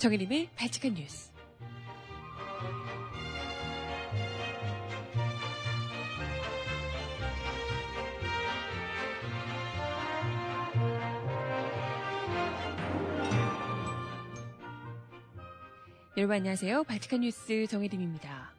정혜림의 0.00 0.48
발칙한 0.56 0.94
뉴스. 0.94 1.30
여러분 16.16 16.36
안녕하세요. 16.36 16.84
발칙한 16.84 17.20
뉴스 17.20 17.66
정혜림입니다. 17.66 18.54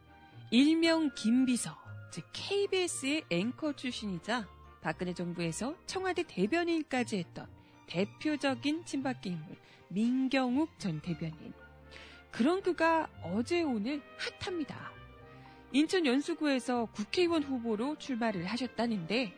일명 0.52 1.10
김비서, 1.16 1.76
즉 2.12 2.24
KBS의 2.32 3.24
앵커 3.30 3.72
출신이자 3.72 4.46
박근혜 4.80 5.12
정부에서 5.12 5.74
청와대 5.86 6.22
대변인까지 6.22 7.16
했던 7.18 7.48
대표적인 7.88 8.84
친박계 8.84 9.30
인물 9.30 9.56
민경욱 9.92 10.78
전 10.78 11.00
대변인. 11.00 11.52
그런 12.30 12.62
그가 12.62 13.08
어제 13.22 13.62
오늘 13.62 14.02
핫합니다. 14.40 14.90
인천 15.72 16.06
연수구에서 16.06 16.86
국회의원 16.86 17.42
후보로 17.42 17.96
출마를 17.98 18.46
하셨다는데 18.46 19.34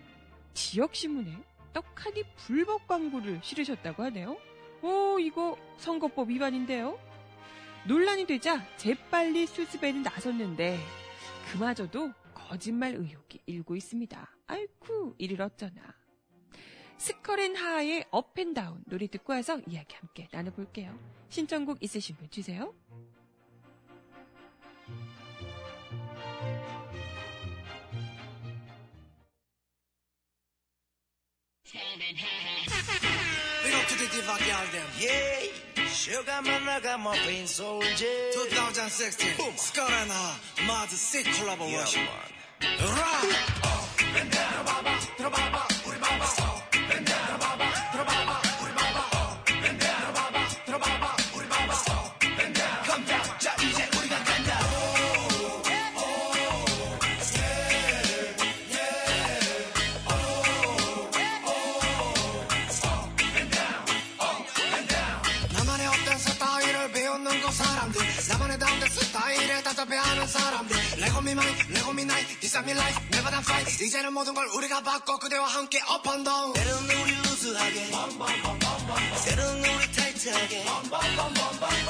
지역신문에 0.54 1.36
떡하니 1.72 2.22
불법 2.36 2.86
광고를 2.86 3.40
실으셨다고 3.42 4.04
하네요. 4.04 4.36
오 4.82 5.18
이거 5.18 5.58
선거법 5.78 6.30
위반인데요. 6.30 6.98
논란이 7.86 8.26
되자 8.26 8.64
재빨리 8.76 9.46
수습에는 9.46 10.02
나섰는데 10.02 10.78
그마저도 11.50 12.12
거짓말 12.32 12.94
의혹이 12.94 13.40
일고 13.46 13.74
있습니다. 13.74 14.36
아이쿠 14.46 15.14
이를 15.18 15.42
어쩌나. 15.42 16.03
스컬앤 16.98 17.56
하의 17.56 18.04
업앤다운 18.10 18.82
노래 18.86 19.06
듣고 19.06 19.32
와서 19.32 19.60
이야기 19.66 19.94
함께 19.96 20.28
나눠볼게요. 20.32 20.98
신청곡 21.28 21.82
있으신 21.82 22.16
분 22.16 22.30
주세요. 22.30 22.72
Big 33.64 33.74
up 33.74 33.86
to 33.88 33.96
the 33.98 34.06
diva 34.12 34.36
girl 34.44 34.66
them. 34.72 34.86
Yeah, 35.00 35.86
sugar 35.88 36.42
man, 36.44 36.68
I 36.68 36.80
got 36.80 37.00
my 37.00 37.16
pain 37.26 37.46
soldier. 37.46 38.06
2016. 38.32 39.36
Boom. 39.38 39.56
Scott 39.56 39.90
and 39.90 40.10
her. 40.10 40.66
Mad 40.66 40.90
sick 40.90 41.26
Yeah, 41.26 41.32
collaboration. 41.40 42.02
man. 42.04 42.78
Rock. 42.80 43.53
미나이 72.62 72.62
디사미 72.62 72.74
라이 72.74 72.92
never 73.12 73.30
done 73.30 73.42
fight 73.42 73.84
이제는 73.84 74.12
모든 74.12 74.34
걸 74.34 74.46
우리가 74.46 74.82
바꿔 74.82 75.18
그대와 75.18 75.46
함께 75.48 75.80
up 75.90 76.08
and 76.08 76.24
down 76.24 76.52
때론 76.52 76.84
우리 76.84 77.16
루즈하게. 77.16 77.90
때론 79.24 79.58
우리 79.58 79.92
타이트하게. 79.92 80.64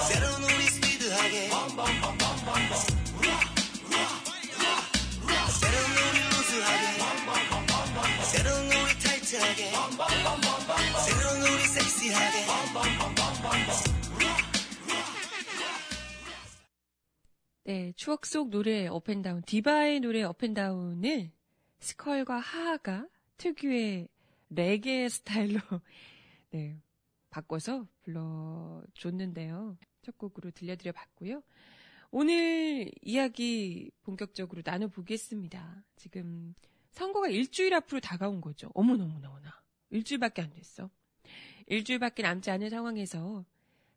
때론 0.09 0.45
우리 0.45 0.67
스피드하게. 0.71 1.51
때론 5.61 5.91
우리 6.01 6.19
루즈하게. 6.31 6.85
때론 8.33 8.67
우리 8.67 8.99
타이트하게. 9.01 9.73
때론 11.07 11.43
우리 11.43 11.69
섹시하게. 11.69 13.24
네, 17.65 17.95
추억 17.97 18.27
속 18.27 18.51
노래 18.51 18.87
업앤다운, 18.87 19.41
디바의 19.43 20.01
노래 20.01 20.23
업앤다운을 20.23 21.31
스컬과 21.79 22.39
하하가 22.39 23.09
특유의 23.39 24.09
레게 24.51 25.09
스타일로 25.09 25.61
네, 26.51 26.79
바꿔서 27.31 27.87
불러줬는데요. 28.03 29.79
첫 30.03 30.19
곡으로 30.19 30.51
들려드려 30.51 30.93
봤고요. 30.93 31.43
오늘 32.11 32.91
이야기 33.01 33.91
본격적으로 34.03 34.61
나눠보겠습니다. 34.63 35.83
지금 35.97 36.55
선거가 36.91 37.29
일주일 37.29 37.73
앞으로 37.75 38.01
다가온 38.01 38.43
거죠. 38.43 38.71
어머너머너머나. 38.75 39.63
일주일밖에 39.89 40.43
안 40.43 40.51
됐어. 40.51 40.91
일주일밖에 41.67 42.23
남지 42.23 42.51
않은 42.51 42.69
상황에서 42.69 43.45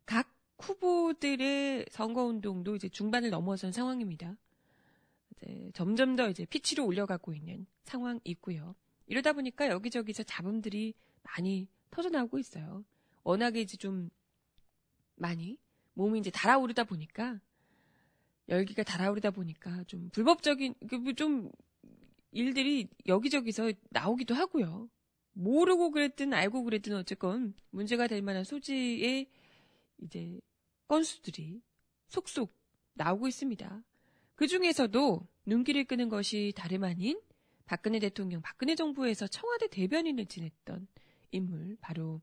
각 0.06 0.37
후보들의 0.58 1.86
선거운동도 1.90 2.76
이제 2.76 2.88
중반을 2.88 3.30
넘어선 3.30 3.72
상황입니다. 3.72 4.36
이제 5.32 5.70
점점 5.74 6.16
더 6.16 6.28
이제 6.28 6.44
피치로 6.44 6.84
올려가고 6.86 7.32
있는 7.32 7.66
상황이고요. 7.84 8.74
이러다 9.06 9.32
보니까 9.32 9.68
여기저기서 9.68 10.24
잡음들이 10.24 10.94
많이 11.22 11.68
터져나오고 11.90 12.38
있어요. 12.38 12.84
워낙에 13.22 13.60
이제 13.60 13.76
좀 13.76 14.10
많이 15.16 15.58
몸이 15.94 16.20
이제 16.20 16.30
달아오르다 16.30 16.84
보니까 16.84 17.40
열기가 18.48 18.82
달아오르다 18.82 19.30
보니까 19.30 19.84
좀 19.84 20.08
불법적인 20.10 20.74
그좀 20.88 21.50
일들이 22.30 22.88
여기저기서 23.06 23.72
나오기도 23.90 24.34
하고요. 24.34 24.88
모르고 25.32 25.90
그랬든 25.90 26.32
알고 26.32 26.64
그랬든 26.64 26.94
어쨌건 26.96 27.54
문제가 27.70 28.06
될 28.06 28.22
만한 28.22 28.44
소지의 28.44 29.28
이제 30.02 30.40
건수들이 30.88 31.62
속속 32.08 32.52
나오고 32.94 33.28
있습니다. 33.28 33.84
그 34.34 34.46
중에서도 34.46 35.26
눈길을 35.46 35.84
끄는 35.84 36.08
것이 36.08 36.52
다름 36.56 36.84
아닌 36.84 37.20
박근혜 37.66 37.98
대통령, 37.98 38.40
박근혜 38.40 38.74
정부에서 38.74 39.26
청와대 39.26 39.68
대변인을 39.68 40.26
지냈던 40.26 40.88
인물, 41.30 41.76
바로 41.80 42.20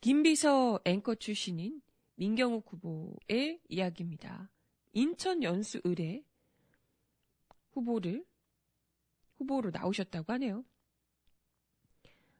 김비서 0.00 0.80
앵커 0.84 1.14
출신인 1.14 1.82
민경욱 2.14 2.66
후보의 2.72 3.60
이야기입니다. 3.68 4.50
인천 4.92 5.42
연수 5.42 5.80
의뢰 5.84 6.24
후보를 7.72 8.24
후보로 9.36 9.70
나오셨다고 9.70 10.32
하네요. 10.34 10.64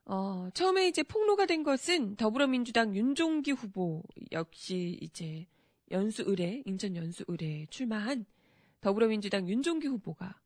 어, 0.05 0.49
처음에 0.55 0.89
이제 0.89 1.03
폭로가 1.03 1.47
된 1.47 1.63
것은 1.63 2.17
더불어민주당 2.17 2.95
윤종기 2.95 3.53
후보 3.53 4.03
역시 4.33 4.99
이제 5.01 5.47
연수 5.91 6.23
의뢰, 6.27 6.63
인천 6.67 6.97
연수 6.97 7.25
의뢰에 7.29 7.67
출마한 7.71 8.25
더불어민주당 8.81 9.49
윤종기 9.49 9.87
후보가 9.87 10.41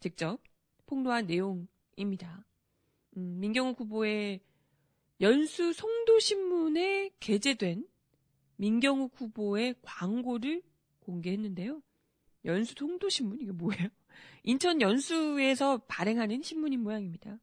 직접 0.00 0.40
폭로한 0.86 1.26
내용입니다. 1.26 2.44
음, 3.16 3.40
민경욱 3.40 3.80
후보의 3.80 4.40
연수 5.20 5.72
송도신문에 5.72 7.10
게재된 7.18 7.86
민경욱 8.56 9.12
후보의 9.16 9.74
광고를 9.82 10.62
공개했는데요. 11.00 11.82
연수 12.44 12.74
송도신문 12.76 13.40
이게 13.40 13.52
뭐예요? 13.52 13.88
인천 14.44 14.80
연수에서 14.80 15.78
발행하는 15.88 16.42
신문인 16.42 16.82
모양입니다. 16.82 17.38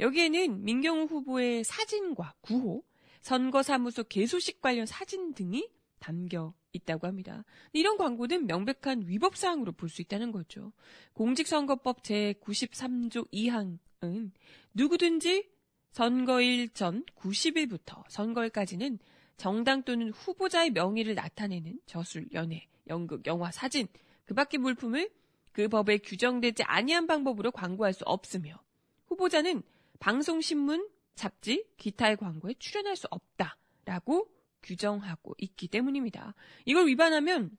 여기에는 0.00 0.64
민경욱 0.64 1.10
후보의 1.10 1.64
사진과 1.64 2.34
구호, 2.40 2.84
선거사무소 3.20 4.04
개소식 4.04 4.60
관련 4.60 4.86
사진 4.86 5.34
등이 5.34 5.68
담겨 5.98 6.52
있다고 6.72 7.06
합니다. 7.06 7.44
이런 7.72 7.96
광고는 7.96 8.46
명백한 8.46 9.04
위법 9.06 9.36
사항으로 9.36 9.72
볼 9.72 9.88
수 9.88 10.02
있다는 10.02 10.32
거죠. 10.32 10.72
공직선거법 11.14 12.02
제93조 12.02 13.30
2항은 13.32 14.30
누구든지 14.74 15.48
선거일 15.92 16.68
전 16.70 17.04
90일부터 17.16 18.02
선거일까지는 18.08 18.98
정당 19.36 19.82
또는 19.84 20.10
후보자의 20.10 20.70
명의를 20.70 21.14
나타내는 21.14 21.80
저술, 21.86 22.28
연예, 22.32 22.66
연극, 22.88 23.26
영화, 23.26 23.50
사진, 23.50 23.86
그 24.24 24.34
밖의 24.34 24.58
물품을 24.58 25.10
그 25.52 25.68
법에 25.68 25.98
규정되지 25.98 26.64
아니한 26.64 27.06
방법으로 27.06 27.52
광고할 27.52 27.94
수 27.94 28.04
없으며 28.04 28.60
후보자는 29.06 29.62
방송, 30.00 30.40
신문, 30.40 30.88
잡지, 31.14 31.64
기타의 31.76 32.16
광고에 32.16 32.54
출연할 32.58 32.96
수 32.96 33.06
없다라고 33.10 34.28
규정하고 34.62 35.34
있기 35.38 35.68
때문입니다. 35.68 36.34
이걸 36.64 36.86
위반하면 36.86 37.56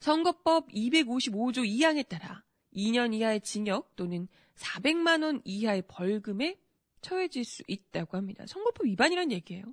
선거법 0.00 0.68
255조 0.68 1.66
2항에 1.66 2.08
따라 2.08 2.44
2년 2.74 3.14
이하의 3.14 3.40
징역 3.40 3.94
또는 3.96 4.28
400만 4.56 5.22
원 5.22 5.40
이하의 5.44 5.82
벌금에 5.88 6.58
처해질 7.00 7.44
수 7.44 7.62
있다고 7.68 8.16
합니다. 8.16 8.44
선거법 8.46 8.86
위반이란 8.86 9.30
얘기예요. 9.32 9.64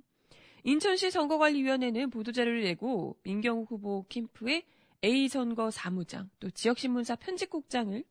인천시 0.64 1.10
선거관리위원회는 1.10 2.10
보도자료를 2.10 2.62
내고 2.62 3.18
민경욱 3.24 3.70
후보 3.70 4.06
캠프의 4.08 4.64
A선거 5.04 5.70
사무장 5.70 6.30
또 6.38 6.50
지역신문사 6.50 7.16
편집국장을 7.16 8.04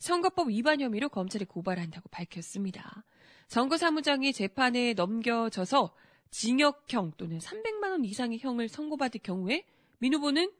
선거법 0.00 0.48
위반 0.48 0.80
혐의로 0.80 1.08
검찰에 1.08 1.44
고발한다고 1.44 2.08
밝혔습니다. 2.08 3.04
선거 3.46 3.76
사무장이 3.76 4.32
재판에 4.32 4.94
넘겨져서 4.94 5.94
징역형 6.30 7.12
또는 7.16 7.38
300만 7.38 7.90
원 7.90 8.04
이상의 8.04 8.38
형을 8.38 8.68
선고받을 8.68 9.20
경우에 9.22 9.66
민 9.98 10.14
후보는 10.14 10.50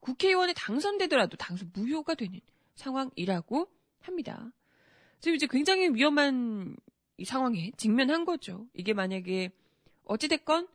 국회의원에 0.00 0.52
당선되더라도 0.52 1.36
당선 1.36 1.70
무효가 1.74 2.14
되는 2.14 2.40
상황이라고 2.74 3.68
합니다. 4.00 4.52
지금 5.20 5.34
이제 5.36 5.46
굉장히 5.48 5.88
위험한 5.88 6.76
상황에 7.24 7.72
직면한 7.76 8.24
거죠. 8.24 8.66
이게 8.74 8.92
만약에 8.92 9.50
어찌됐건 10.04 10.68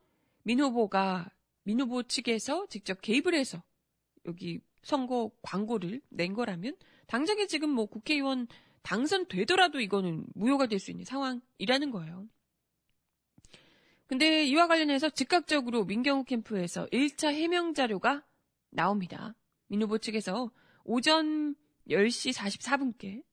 민 0.43 0.59
후보가 0.59 1.29
민 1.63 1.79
후보 1.79 2.03
측에서 2.03 2.67
직접 2.67 3.01
개입을 3.01 3.35
해서 3.35 3.61
여기 4.25 4.61
선거 4.81 5.31
광고를 5.41 6.01
낸 6.09 6.33
거라면 6.33 6.75
당장에 7.07 7.47
지금 7.47 7.69
뭐 7.69 7.85
국회의원 7.85 8.47
당선되더라도 8.83 9.79
이거는 9.79 10.25
무효가 10.35 10.67
될 10.67 10.79
수 10.79 10.91
있는 10.91 11.05
상황이라는 11.05 11.91
거예요. 11.91 12.27
근데 14.07 14.45
이와 14.45 14.67
관련해서 14.67 15.09
즉각적으로 15.09 15.85
민경욱 15.85 16.27
캠프에서 16.27 16.85
1차 16.87 17.33
해명 17.33 17.73
자료가 17.73 18.23
나옵니다. 18.69 19.35
민 19.67 19.81
후보 19.81 19.97
측에서 19.97 20.51
오전 20.83 21.55
10시 21.89 22.33
44분께 22.33 23.23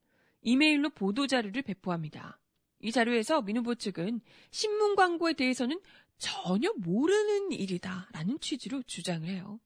이메일로 0.41 0.91
보도 0.91 1.27
자료를 1.27 1.63
배포합니다. 1.63 2.41
이 2.81 2.91
자료에서 2.91 3.43
민 3.43 3.59
후보 3.59 3.75
측은 3.75 4.21
신문 4.51 4.97
광고에 4.97 5.35
대해서는 5.35 5.79
전혀 6.17 6.73
모르는 6.79 7.53
일이다라는 7.53 8.41
취지로 8.41 8.83
주장을 8.85 9.29
해요. 9.29 9.61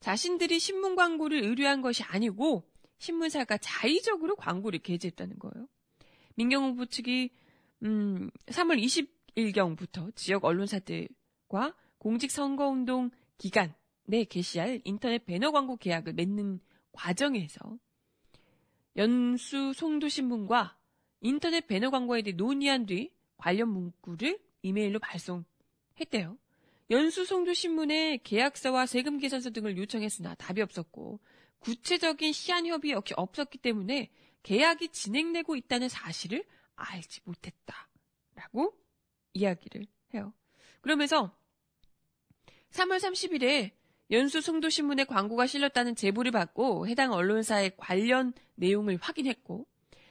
자신들이 0.00 0.58
신문 0.58 0.94
광고를 0.94 1.44
의뢰한 1.44 1.82
것이 1.82 2.02
아니고 2.02 2.66
신문사가 2.98 3.58
자의적으로 3.58 4.36
광고를 4.36 4.80
게재했다는 4.80 5.38
거예요. 5.38 5.68
민경호 6.36 6.70
후보 6.70 6.86
측이 6.86 7.30
음, 7.82 8.30
3월 8.46 9.08
20일경부터 9.34 10.14
지역 10.14 10.44
언론사들과 10.44 11.74
공직선거운동 11.98 13.10
기간 13.38 13.74
내 14.04 14.24
게시할 14.24 14.80
인터넷 14.84 15.24
배너 15.24 15.50
광고 15.50 15.76
계약을 15.76 16.14
맺는 16.14 16.60
과정에서 16.92 17.78
연수 18.96 19.72
송도신문과 19.74 20.78
인터넷 21.20 21.66
배너 21.66 21.90
광고에 21.90 22.22
대해 22.22 22.34
논의한 22.34 22.86
뒤 22.86 23.10
관련 23.36 23.68
문구를 23.68 24.38
이메일로 24.62 24.98
발송했대요. 25.00 26.38
연수 26.90 27.24
송도신문에 27.24 28.18
계약서와 28.18 28.86
세금 28.86 29.18
계산서 29.18 29.50
등을 29.50 29.76
요청했으나 29.76 30.34
답이 30.36 30.62
없었고 30.62 31.20
구체적인 31.60 32.32
시한 32.32 32.66
협의 32.66 32.92
역시 32.92 33.14
없었기 33.16 33.58
때문에 33.58 34.10
계약이 34.42 34.88
진행되고 34.88 35.56
있다는 35.56 35.88
사실을 35.88 36.44
알지 36.76 37.20
못했다 37.24 37.88
라고 38.34 38.78
이야기를 39.32 39.86
해요. 40.14 40.32
그러면서 40.80 41.36
3월 42.70 42.98
30일에 42.98 43.72
연수 44.10 44.40
송도신문에 44.40 45.04
광고가 45.04 45.46
실렸다는 45.46 45.96
제보를 45.96 46.30
받고 46.30 46.86
해당 46.86 47.12
언론사의 47.12 47.72
관련 47.76 48.32
내용을 48.54 48.98
확인했고 49.00 49.66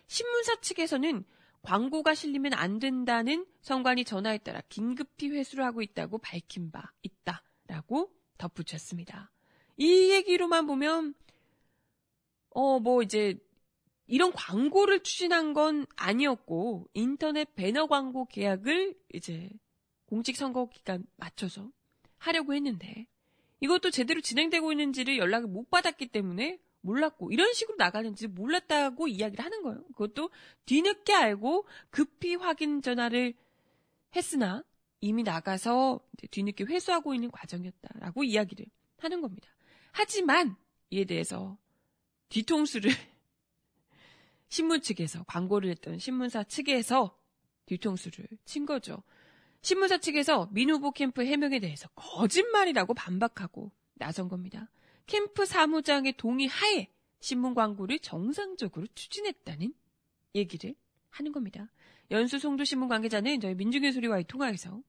신문사 0.07 0.59
측에서는 0.59 1.23
광고가 1.61 2.13
실리면 2.13 2.53
안 2.53 2.79
된다는 2.79 3.45
성관이 3.61 4.03
전화에 4.03 4.39
따라 4.39 4.61
긴급히 4.69 5.29
회수를 5.29 5.63
하고 5.63 5.81
있다고 5.81 6.17
밝힌 6.19 6.71
바 6.71 6.91
있다라고 7.01 8.11
덧붙였습니다. 8.37 9.31
이 9.77 10.11
얘기로만 10.11 10.67
보면 10.67 11.15
어, 12.55 12.79
뭐 12.79 13.03
이제 13.03 13.37
이런 14.07 14.31
광고를 14.31 15.03
추진한 15.03 15.53
건 15.53 15.85
아니었고 15.97 16.87
인터넷 16.93 17.53
배너 17.53 17.87
광고 17.87 18.25
계약을 18.25 18.95
이제 19.13 19.49
공직선거 20.05 20.69
기간 20.69 21.05
맞춰서 21.17 21.69
하려고 22.17 22.53
했는데 22.53 23.07
이것도 23.59 23.91
제대로 23.91 24.21
진행되고 24.21 24.71
있는지를 24.71 25.17
연락을 25.17 25.49
못 25.49 25.69
받았기 25.69 26.07
때문에 26.07 26.59
몰랐고 26.79 27.33
이런 27.33 27.51
식으로 27.51 27.75
나가는지 27.77 28.27
몰랐다고 28.27 29.09
이야기를 29.09 29.43
하는 29.43 29.61
거예요. 29.61 29.83
그것도 29.87 30.29
뒤늦게 30.65 31.13
알고 31.13 31.67
급히 31.89 32.35
확인 32.35 32.81
전화를 32.81 33.33
했으나 34.15 34.63
이미 35.01 35.23
나가서 35.23 35.99
뒤늦게 36.31 36.63
회수하고 36.63 37.13
있는 37.13 37.31
과정이었다라고 37.31 38.23
이야기를 38.23 38.65
하는 38.99 39.19
겁니다. 39.19 39.49
하지만 39.91 40.55
이에 40.91 41.03
대해서 41.03 41.57
뒤통수를 42.29 42.91
신문 44.49 44.81
측에서 44.81 45.23
광고를 45.23 45.69
했던 45.69 45.99
신문사 45.99 46.43
측에서 46.43 47.17
뒤통수를 47.65 48.27
친 48.45 48.65
거죠. 48.65 49.03
신문사 49.61 49.97
측에서 49.97 50.49
민 50.51 50.69
후보 50.69 50.91
캠프 50.91 51.25
해명에 51.25 51.59
대해서 51.59 51.89
거짓말이라고 51.95 52.93
반박하고 52.93 53.71
나선 53.95 54.27
겁니다. 54.27 54.69
캠프 55.07 55.45
사무장의 55.45 56.13
동의 56.17 56.47
하에 56.47 56.89
신문 57.19 57.53
광고를 57.55 57.99
정상적으로 57.99 58.85
추진했다는 58.93 59.73
얘기를 60.35 60.75
하는 61.09 61.31
겁니다. 61.31 61.71
연수 62.11 62.37
송도신문 62.37 62.87
관계자는 62.87 63.39
저희 63.39 63.55
민중의 63.55 63.93
소리와의 63.93 64.25
통화에서 64.25 64.81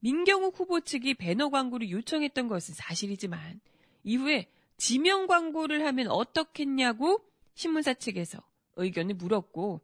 민경욱 0.00 0.58
후보 0.58 0.80
측이 0.80 1.14
배너 1.14 1.48
광고를 1.48 1.90
요청했던 1.90 2.48
것은 2.48 2.74
사실이지만 2.74 3.60
이후에 4.04 4.50
지명 4.80 5.26
광고를 5.26 5.84
하면 5.84 6.08
어떻겠냐고 6.08 7.22
신문사 7.52 7.92
측에서 7.92 8.42
의견을 8.76 9.14
물었고 9.16 9.82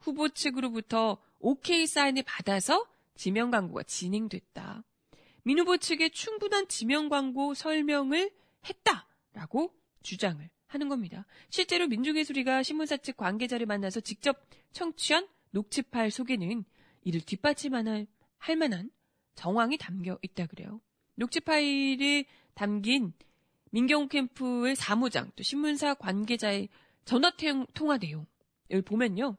후보 0.00 0.28
측으로부터 0.28 1.16
오케이 1.40 1.86
사인을 1.86 2.24
받아서 2.24 2.86
지명 3.14 3.50
광고가 3.50 3.84
진행됐다. 3.84 4.84
민 5.44 5.58
후보 5.58 5.78
측에 5.78 6.10
충분한 6.10 6.68
지명 6.68 7.08
광고 7.08 7.54
설명을 7.54 8.30
했다라고 8.68 9.72
주장을 10.02 10.46
하는 10.66 10.88
겁니다. 10.90 11.24
실제로 11.48 11.86
민중예술이가 11.86 12.62
신문사 12.62 12.98
측 12.98 13.16
관계자를 13.16 13.64
만나서 13.64 14.00
직접 14.00 14.46
청취한 14.72 15.26
녹취 15.52 15.80
파일 15.80 16.10
속에는 16.10 16.64
이를 17.02 17.22
뒷받침할 17.22 18.06
할 18.36 18.56
만한 18.56 18.90
정황이 19.36 19.78
담겨 19.78 20.18
있다 20.20 20.44
그래요. 20.46 20.82
녹취 21.14 21.40
파일에 21.40 22.26
담긴 22.52 23.14
민경욱 23.74 24.08
캠프의 24.08 24.76
사무장 24.76 25.32
또 25.34 25.42
신문사 25.42 25.94
관계자의 25.94 26.68
전화 27.04 27.32
통화 27.74 27.98
내용을 27.98 28.82
보면요. 28.84 29.36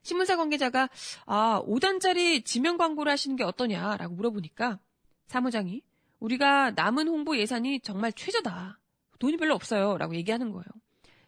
신문사 0.00 0.38
관계자가 0.38 0.88
아 1.26 1.62
5단짜리 1.66 2.46
지명 2.46 2.78
광고를 2.78 3.12
하시는 3.12 3.36
게 3.36 3.44
어떠냐라고 3.44 4.14
물어보니까 4.14 4.80
사무장이 5.26 5.82
우리가 6.18 6.70
남은 6.70 7.08
홍보 7.08 7.36
예산이 7.36 7.80
정말 7.80 8.10
최저다. 8.14 8.80
돈이 9.18 9.36
별로 9.36 9.54
없어요. 9.54 9.98
라고 9.98 10.14
얘기하는 10.14 10.50
거예요. 10.50 10.64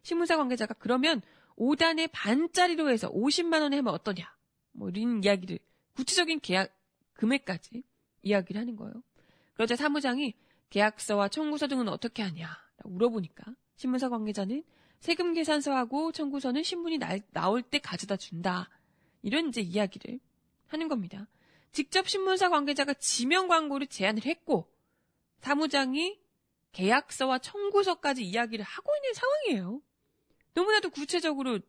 신문사 0.02 0.38
관계자가 0.38 0.72
그러면 0.78 1.20
5단의 1.58 2.08
반짜리로 2.10 2.88
해서 2.88 3.12
50만 3.12 3.60
원에 3.60 3.76
하면 3.76 3.92
어떠냐. 3.92 4.34
뭐 4.72 4.88
이런 4.88 5.22
이야기를 5.22 5.58
구체적인 5.92 6.40
계약 6.40 6.74
금액까지 7.12 7.82
이야기를 8.22 8.58
하는 8.58 8.76
거예요. 8.76 8.94
그러자 9.52 9.76
사무장이 9.76 10.32
계약서와 10.70 11.28
청구서 11.28 11.68
등은 11.68 11.88
어떻게 11.88 12.22
하냐? 12.22 12.48
라고 12.78 12.90
물어보니까 12.90 13.54
신문사 13.76 14.08
관계자는 14.08 14.64
세금 15.00 15.34
계산서하고 15.34 16.12
청구서는 16.12 16.62
신문이 16.62 16.98
나, 16.98 17.16
나올 17.32 17.62
때 17.62 17.78
가져다 17.78 18.16
준다. 18.16 18.68
이런 19.22 19.48
이제 19.48 19.60
이야기를 19.60 20.20
하는 20.68 20.88
겁니다. 20.88 21.26
직접 21.72 22.08
신문사 22.08 22.48
관계자가 22.48 22.94
지명 22.94 23.48
광고를 23.48 23.86
제안을 23.86 24.24
했고 24.24 24.70
사무장이 25.38 26.18
계약서와 26.72 27.38
청구서까지 27.38 28.24
이야기를 28.24 28.64
하고 28.64 28.92
있는 28.96 29.14
상황이에요. 29.14 29.82
너무나도 30.54 30.90
구체적으로 30.90 31.60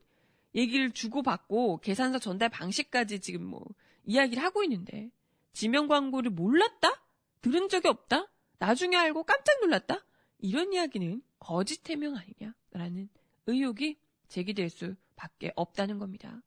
얘기를 0.53 0.91
주고받고 0.91 1.79
계산서 1.79 2.19
전달 2.19 2.49
방식까지 2.49 3.19
지금 3.19 3.45
뭐 3.45 3.63
이야기를 4.05 4.43
하고 4.43 4.63
있는데 4.63 5.09
지명 5.53 5.87
광고를 5.87 6.31
몰랐다? 6.31 7.03
들은 7.41 7.69
적이 7.69 7.87
없다? 7.87 8.30
나중에 8.61 8.95
알고 8.95 9.23
깜짝 9.23 9.59
놀랐다? 9.61 10.05
이런 10.37 10.71
이야기는 10.71 11.23
거짓 11.39 11.89
해명 11.89 12.15
아니냐라는 12.15 13.09
의혹이 13.47 13.97
제기될 14.27 14.69
수밖에 14.69 15.51
없다는 15.55 15.97
겁니다. 15.97 16.43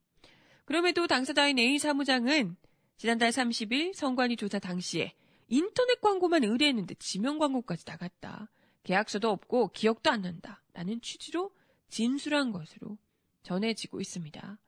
그럼에도 0.64 1.08
당사자인 1.08 1.58
A 1.58 1.76
사무장은 1.76 2.56
지난달 2.96 3.30
30일 3.30 3.94
성관이 3.94 4.36
조사 4.36 4.60
당시에 4.60 5.12
인터넷 5.48 6.00
광고만 6.00 6.44
의뢰했는데 6.44 6.94
지명 7.00 7.38
광고까지 7.38 7.82
나갔다. 7.84 8.48
계약서도 8.84 9.28
없고 9.28 9.72
기억도 9.72 10.08
안 10.12 10.22
난다. 10.22 10.62
라는 10.72 11.00
취지로 11.00 11.50
진술한 11.88 12.52
것으로 12.52 12.96
전해지고 13.42 14.00
있습니다. 14.00 14.58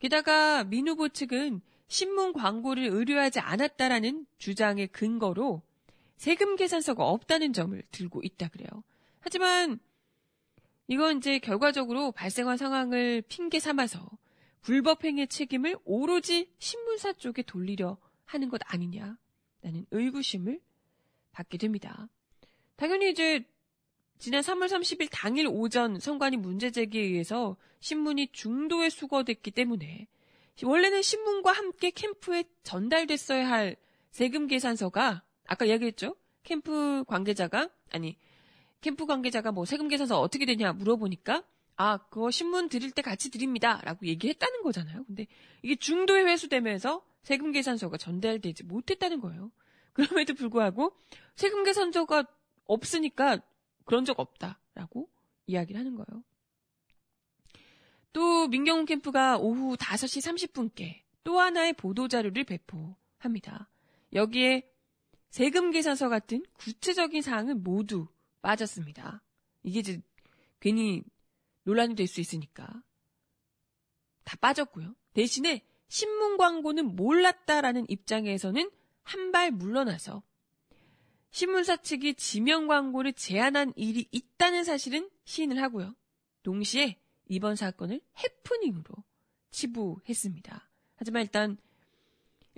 게다가 0.00 0.64
민 0.64 0.88
후보 0.88 1.08
측은 1.08 1.60
신문 1.86 2.32
광고를 2.32 2.88
의뢰하지 2.88 3.38
않았다라는 3.38 4.26
주장의 4.38 4.88
근거로 4.88 5.62
세금 6.18 6.56
계산서가 6.56 7.08
없다는 7.08 7.52
점을 7.52 7.80
들고 7.92 8.20
있다 8.24 8.48
그래요. 8.48 8.68
하지만 9.20 9.78
이건 10.88 11.18
이제 11.18 11.38
결과적으로 11.38 12.12
발생한 12.12 12.56
상황을 12.56 13.22
핑계 13.28 13.60
삼아서 13.60 14.10
불법 14.60 15.04
행위의 15.04 15.28
책임을 15.28 15.76
오로지 15.84 16.50
신문사 16.58 17.12
쪽에 17.14 17.42
돌리려 17.42 17.96
하는 18.24 18.48
것 18.48 18.60
아니냐라는 18.64 19.86
의구심을 19.92 20.60
받게 21.32 21.56
됩니다. 21.56 22.08
당연히 22.76 23.10
이제 23.10 23.44
지난 24.18 24.42
3월 24.42 24.66
30일 24.66 25.08
당일 25.12 25.46
오전 25.46 26.00
선관위 26.00 26.36
문제 26.36 26.72
제기에 26.72 27.00
의해서 27.00 27.56
신문이 27.78 28.32
중도에 28.32 28.90
수거됐기 28.90 29.52
때문에 29.52 30.08
원래는 30.64 31.02
신문과 31.02 31.52
함께 31.52 31.90
캠프에 31.90 32.42
전달됐어야 32.64 33.48
할 33.48 33.76
세금 34.10 34.48
계산서가 34.48 35.22
아까 35.48 35.64
이야기했죠? 35.64 36.14
캠프 36.44 37.04
관계자가 37.08 37.68
아니 37.90 38.16
캠프 38.80 39.06
관계자가 39.06 39.50
뭐 39.50 39.64
세금 39.64 39.88
계산서 39.88 40.20
어떻게 40.20 40.46
되냐 40.46 40.72
물어보니까 40.72 41.42
아 41.76 41.98
그거 42.08 42.30
신문 42.30 42.68
드릴 42.68 42.92
때 42.92 43.02
같이 43.02 43.30
드립니다 43.30 43.80
라고 43.82 44.06
얘기했다는 44.06 44.62
거잖아요. 44.62 45.04
근데 45.04 45.26
이게 45.62 45.74
중도에 45.74 46.22
회수되면서 46.22 47.02
세금 47.22 47.50
계산서가 47.50 47.96
전달되지 47.96 48.64
못했다는 48.64 49.20
거예요. 49.20 49.50
그럼에도 49.92 50.34
불구하고 50.34 50.96
세금 51.34 51.64
계산서가 51.64 52.24
없으니까 52.66 53.40
그런 53.84 54.04
적 54.04 54.20
없다라고 54.20 55.08
이야기를 55.46 55.78
하는 55.78 55.96
거예요. 55.96 56.22
또 58.12 58.48
민경훈 58.48 58.84
캠프가 58.84 59.38
오후 59.38 59.76
5시 59.76 60.48
30분께 60.50 61.02
또 61.24 61.40
하나의 61.40 61.72
보도 61.72 62.08
자료를 62.08 62.44
배포합니다. 62.44 63.68
여기에 64.12 64.68
세금 65.30 65.70
계산서 65.70 66.08
같은 66.08 66.42
구체적인 66.54 67.22
사항은 67.22 67.62
모두 67.62 68.08
빠졌습니다. 68.42 69.22
이게 69.62 69.80
이제 69.80 70.00
괜히 70.60 71.02
논란이 71.64 71.94
될 71.94 72.06
수 72.06 72.20
있으니까. 72.20 72.82
다 74.24 74.36
빠졌고요. 74.40 74.94
대신에 75.14 75.64
신문 75.88 76.36
광고는 76.36 76.96
몰랐다라는 76.96 77.86
입장에서는 77.88 78.70
한 79.02 79.32
발 79.32 79.50
물러나서 79.50 80.22
신문사 81.30 81.78
측이 81.78 82.14
지명 82.14 82.66
광고를 82.66 83.12
제안한 83.14 83.72
일이 83.76 84.06
있다는 84.10 84.64
사실은 84.64 85.08
시인을 85.24 85.60
하고요. 85.62 85.94
동시에 86.42 86.98
이번 87.28 87.56
사건을 87.56 88.00
해프닝으로 88.22 88.84
치부했습니다. 89.50 90.70
하지만 90.96 91.22
일단 91.22 91.58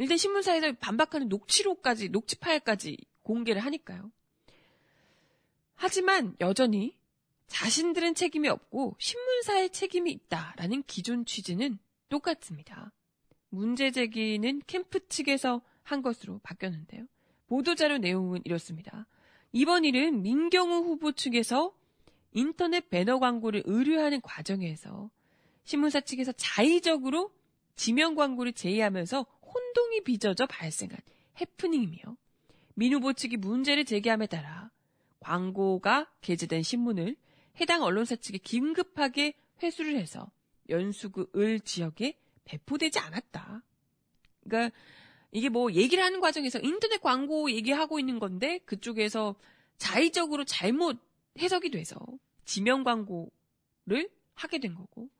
일단 0.00 0.16
신문사에서 0.16 0.72
반박하는 0.80 1.28
녹취록까지 1.28 2.08
녹취 2.08 2.36
파일까지 2.36 2.96
공개를 3.22 3.60
하니까요. 3.66 4.10
하지만 5.74 6.34
여전히 6.40 6.96
자신들은 7.48 8.14
책임이 8.14 8.48
없고 8.48 8.96
신문사의 8.98 9.68
책임이 9.70 10.10
있다라는 10.10 10.84
기존 10.86 11.26
취지는 11.26 11.78
똑같습니다. 12.08 12.92
문제 13.50 13.90
제기는 13.90 14.62
캠프 14.66 15.06
측에서 15.06 15.60
한 15.82 16.00
것으로 16.00 16.38
바뀌었는데요. 16.42 17.04
보도자료 17.48 17.98
내용은 17.98 18.40
이렇습니다. 18.44 19.06
이번 19.52 19.84
일은 19.84 20.22
민경우 20.22 20.82
후보 20.82 21.12
측에서 21.12 21.74
인터넷 22.32 22.88
배너 22.88 23.18
광고를 23.18 23.64
의뢰하는 23.66 24.22
과정에서 24.22 25.10
신문사 25.64 26.00
측에서 26.00 26.32
자의적으로 26.32 27.30
지명 27.74 28.14
광고를 28.14 28.54
제의하면서 28.54 29.26
혼동이 29.90 30.00
빚어져 30.02 30.46
발생한 30.46 30.96
해프닝이며 31.40 32.16
민 32.74 32.94
후보 32.94 33.12
측이 33.12 33.36
문제를 33.36 33.84
제기함에 33.84 34.26
따라 34.26 34.70
광고가 35.18 36.10
게재된 36.20 36.62
신문을 36.62 37.16
해당 37.60 37.82
언론사 37.82 38.16
측에 38.16 38.38
긴급하게 38.38 39.34
회수를 39.62 39.96
해서 39.96 40.30
연수구 40.68 41.28
을 41.36 41.60
지역에 41.60 42.16
배포되지 42.44 43.00
않았다. 43.00 43.62
그러니까 44.44 44.74
이게 45.32 45.48
뭐 45.48 45.72
얘기를 45.72 46.02
하는 46.02 46.20
과정에서 46.20 46.60
인터넷 46.60 47.00
광고 47.02 47.50
얘기하고 47.50 47.98
있는 47.98 48.18
건데 48.18 48.58
그쪽에서 48.64 49.34
자의적으로 49.76 50.44
잘못 50.44 50.98
해석이 51.38 51.70
돼서 51.70 51.96
지명 52.44 52.84
광고를 52.84 54.08
하게 54.34 54.58
된 54.58 54.74
거고 54.74 55.10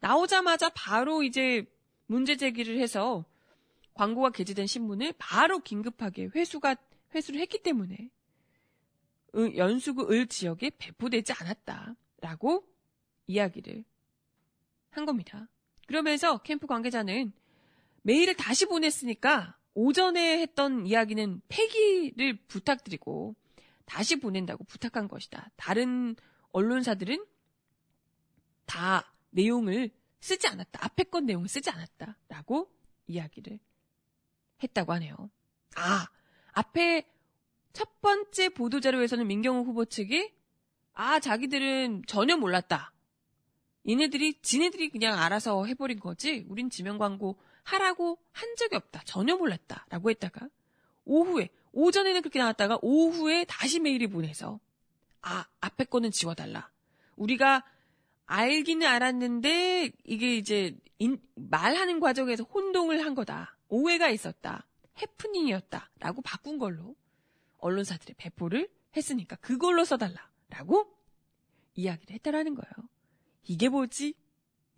나오자마자 0.00 0.68
바로 0.70 1.22
이제 1.22 1.64
문제 2.06 2.36
제기를 2.36 2.78
해서 2.78 3.24
광고가 3.96 4.30
게재된 4.30 4.66
신문을 4.66 5.14
바로 5.18 5.58
긴급하게 5.58 6.28
회수가 6.34 6.76
회수를 7.14 7.40
했기 7.40 7.62
때문에 7.62 8.10
연수구 9.56 10.10
을 10.12 10.26
지역에 10.26 10.70
배포되지 10.78 11.32
않았다라고 11.32 12.66
이야기를 13.26 13.84
한 14.90 15.04
겁니다. 15.04 15.48
그러면서 15.86 16.38
캠프 16.38 16.66
관계자는 16.66 17.32
메일을 18.02 18.34
다시 18.34 18.66
보냈으니까 18.66 19.56
오전에 19.74 20.40
했던 20.40 20.86
이야기는 20.86 21.42
폐기를 21.48 22.38
부탁드리고 22.48 23.34
다시 23.84 24.16
보낸다고 24.16 24.64
부탁한 24.64 25.08
것이다. 25.08 25.50
다른 25.56 26.16
언론사들은 26.52 27.24
다 28.66 29.12
내용을 29.30 29.90
쓰지 30.20 30.48
않았다. 30.48 30.84
앞에 30.84 31.04
건 31.04 31.26
내용을 31.26 31.48
쓰지 31.48 31.70
않았다. 31.70 32.16
라고 32.28 32.70
이야기를 33.06 33.58
했다고 34.62 34.92
하네요. 34.94 35.30
아, 35.76 36.06
앞에 36.52 37.06
첫 37.72 38.00
번째 38.00 38.48
보도자료에서는 38.50 39.26
민경호 39.26 39.64
후보 39.64 39.84
측이 39.84 40.32
아, 40.94 41.20
자기들은 41.20 42.04
전혀 42.06 42.36
몰랐다. 42.36 42.92
얘네들이, 43.88 44.40
지네들이 44.40 44.88
그냥 44.88 45.18
알아서 45.18 45.64
해버린 45.66 46.00
거지, 46.00 46.44
우린 46.48 46.70
지명 46.70 46.98
광고 46.98 47.36
하라고 47.64 48.18
한 48.32 48.56
적이 48.56 48.76
없다. 48.76 49.02
전혀 49.04 49.36
몰랐다. 49.36 49.86
라고 49.90 50.10
했다가, 50.10 50.48
오후에, 51.04 51.50
오전에는 51.72 52.22
그렇게 52.22 52.38
나왔다가, 52.38 52.78
오후에 52.80 53.44
다시 53.44 53.78
메일을 53.78 54.08
보내서, 54.08 54.58
아, 55.20 55.44
앞에 55.60 55.84
거는 55.84 56.10
지워달라. 56.10 56.70
우리가 57.16 57.62
알기는 58.24 58.86
알았는데, 58.86 59.92
이게 60.04 60.36
이제, 60.36 60.76
인, 60.98 61.20
말하는 61.34 62.00
과정에서 62.00 62.44
혼동을 62.44 63.04
한 63.04 63.14
거다. 63.14 63.55
오해가 63.68 64.08
있었다. 64.10 64.66
해프닝이었다. 65.00 65.90
라고 65.98 66.22
바꾼 66.22 66.58
걸로, 66.58 66.96
언론사들의 67.58 68.14
배포를 68.18 68.68
했으니까, 68.96 69.36
그걸로 69.36 69.84
써달라. 69.84 70.30
라고 70.48 70.90
이야기를 71.74 72.14
했다라는 72.14 72.54
거예요. 72.54 72.88
이게 73.44 73.68
뭐지? 73.68 74.14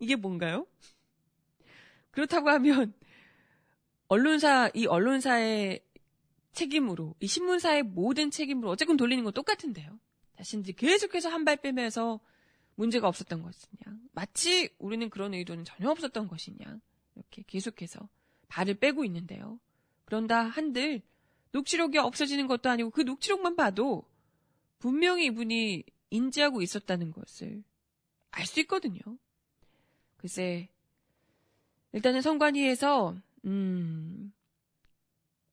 이게 0.01 0.17
뭔가요? 0.17 0.67
그렇다고 2.11 2.51
하면 2.51 2.95
언론사 4.09 4.71
이 4.75 4.87
언론사의 4.87 5.85
책임으로 6.53 7.15
이 7.21 7.27
신문사의 7.27 7.83
모든 7.85 8.31
책임으로 8.31 8.71
어쨌건 8.71 8.97
돌리는 8.97 9.23
건 9.23 9.33
똑같은데요. 9.33 9.99
자신들이 10.37 10.75
계속해서 10.75 11.29
한 11.29 11.45
발 11.45 11.57
빼면서 11.57 12.21
문제가 12.75 13.09
없었던 13.09 13.43
것이냐. 13.43 13.99
마치 14.13 14.71
우리는 14.79 15.09
그런 15.11 15.35
의도는 15.35 15.65
전혀 15.65 15.91
없었던 15.91 16.29
것이냐. 16.29 16.81
이렇게 17.17 17.43
계속해서 17.47 18.09
발을 18.49 18.75
빼고 18.75 19.05
있는데요. 19.05 19.59
그런다 20.05 20.41
한들 20.43 21.03
녹취록이 21.53 21.99
없어지는 21.99 22.47
것도 22.47 22.71
아니고 22.71 22.91
그 22.91 23.03
녹취록만 23.03 23.57
봐도 23.57 24.05
분명히 24.79 25.27
이분이 25.27 25.85
인지하고 26.11 26.63
있었다는 26.63 27.13
것을 27.13 27.63
알 28.31 28.47
수 28.47 28.61
있거든요. 28.61 29.01
글쎄, 30.19 30.69
일단은 31.93 32.21
선관위에서, 32.23 33.17
음, 33.47 34.33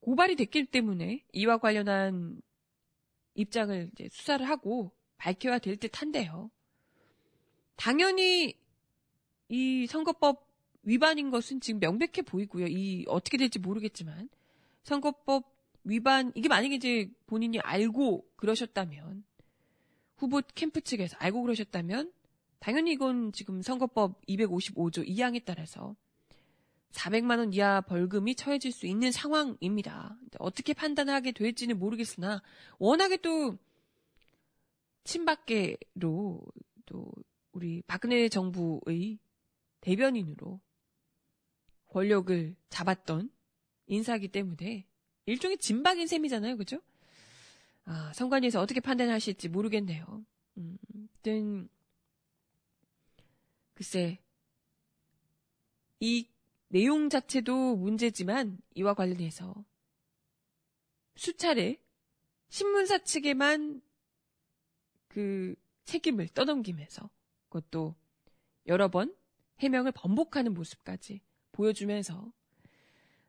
고발이 0.01 0.35
됐기 0.35 0.65
때문에 0.67 1.23
이와 1.33 1.57
관련한 1.57 2.41
입장을 3.35 3.89
이제 3.93 4.09
수사를 4.11 4.47
하고 4.47 4.91
밝혀야 5.17 5.59
될 5.59 5.77
듯 5.77 6.01
한데요. 6.01 6.51
당연히 7.75 8.57
이 9.49 9.87
선거법 9.87 10.44
위반인 10.85 11.31
것은 11.31 11.59
지금 11.59 11.79
명백해 11.79 12.21
보이고요. 12.25 12.67
이 12.67 13.05
어떻게 13.07 13.37
될지 13.37 13.59
모르겠지만 13.59 14.29
선거법 14.83 15.53
위반 15.83 16.31
이게 16.35 16.47
만약에 16.47 16.75
이제 16.75 17.11
본인이 17.27 17.59
알고 17.59 18.25
그러셨다면 18.35 19.23
후보 20.17 20.41
캠프 20.53 20.81
측에서 20.81 21.17
알고 21.19 21.41
그러셨다면 21.41 22.11
당연히 22.59 22.93
이건 22.93 23.31
지금 23.31 23.61
선거법 23.61 24.25
255조 24.25 25.07
2항에 25.07 25.43
따라서 25.45 25.95
400만 26.91 27.39
원 27.39 27.53
이하 27.53 27.81
벌금이 27.81 28.35
처해질 28.35 28.71
수 28.71 28.87
있는 28.87 29.11
상황입니다. 29.11 30.17
어떻게 30.39 30.73
판단하게 30.73 31.33
될지는 31.33 31.77
모르겠으나 31.77 32.41
워낙에 32.79 33.17
또 33.17 33.57
친박계로 35.03 36.41
또 36.85 37.11
우리 37.51 37.81
박근혜 37.85 38.29
정부의 38.29 39.19
대변인으로 39.81 40.59
권력을 41.95 42.53
잡았던 42.67 43.31
인사기 43.87 44.27
때문에 44.27 44.85
일종의 45.27 45.57
진박인 45.59 46.07
셈이잖아요. 46.07 46.57
그죠? 46.57 46.81
아, 47.85 48.11
선관위에서 48.13 48.59
어떻게 48.59 48.81
판단하실지 48.81 49.47
모르겠네요. 49.47 50.25
음, 50.57 50.77
아무튼 50.93 51.69
글쎄 53.75 54.19
이 56.01 56.27
내용 56.67 57.09
자체도 57.09 57.77
문제지만 57.77 58.57
이와 58.73 58.93
관련해서 58.93 59.63
수차례 61.15 61.79
신문사 62.49 63.05
측에만 63.05 63.81
그 65.07 65.55
책임을 65.85 66.27
떠넘기면서 66.27 67.09
그것도 67.47 67.95
여러 68.67 68.89
번 68.89 69.15
해명을 69.59 69.93
번복하는 69.93 70.53
모습까지 70.53 71.21
보여주면서 71.55 72.31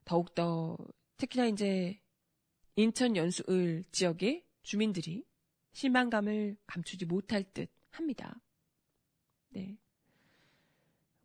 더욱더 0.04 0.76
특히나 1.16 1.46
이제 1.46 2.00
인천 2.74 3.16
연수을 3.16 3.84
지역의 3.92 4.44
주민들이 4.62 5.24
실망감을 5.72 6.56
감추지 6.66 7.06
못할 7.06 7.44
듯 7.52 7.70
합니다. 7.90 8.40
네. 9.50 9.78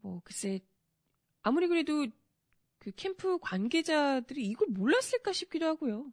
뭐, 0.01 0.22
글쎄, 0.24 0.60
아무리 1.41 1.67
그래도 1.67 2.05
그 2.79 2.91
캠프 2.96 3.38
관계자들이 3.39 4.46
이걸 4.46 4.67
몰랐을까 4.70 5.34
싶기도 5.34 5.65
하고요. 5.65 6.12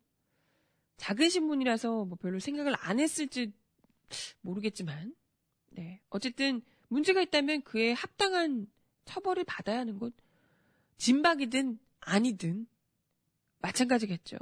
작은 0.97 1.29
신문이라서 1.29 2.07
뭐 2.07 2.19
별로 2.19 2.39
생각을 2.41 2.75
안 2.79 2.99
했을지 2.99 3.53
모르겠지만, 4.41 5.15
네. 5.71 6.01
어쨌든 6.09 6.63
문제가 6.89 7.21
있다면 7.23 7.63
그에 7.63 7.93
합당한 7.93 8.67
처벌을 9.05 9.45
받아야 9.45 9.79
하는 9.79 9.99
것, 9.99 10.13
진박이든 10.99 11.79
아니든 12.01 12.67
마찬가지겠죠. 13.61 14.37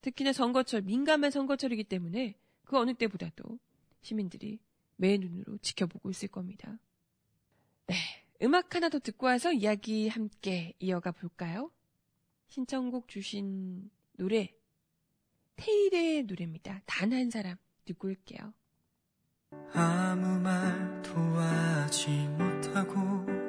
특히나 0.00 0.32
선거철, 0.32 0.82
민감한 0.82 1.30
선거철이기 1.30 1.84
때문에 1.84 2.34
그 2.64 2.78
어느 2.78 2.94
때보다도 2.94 3.58
시민들이 4.02 4.58
매 4.96 5.16
눈으로 5.18 5.58
지켜보고 5.58 6.10
있을 6.10 6.28
겁니다. 6.28 6.78
네. 7.86 7.96
음악 8.42 8.74
하나 8.74 8.88
더 8.88 8.98
듣고 8.98 9.26
와서 9.26 9.52
이야기 9.52 10.08
함께 10.08 10.74
이어가 10.78 11.12
볼까요? 11.12 11.70
신청곡 12.48 13.08
주신 13.08 13.90
노래, 14.16 14.54
테일의 15.56 16.24
노래입니다. 16.24 16.82
단 16.86 17.12
한 17.12 17.30
사람 17.30 17.56
듣고 17.84 18.08
올게요. 18.08 18.54
아무 19.74 20.40
말도 20.40 21.10
하지 21.12 22.08
못하고 22.38 23.39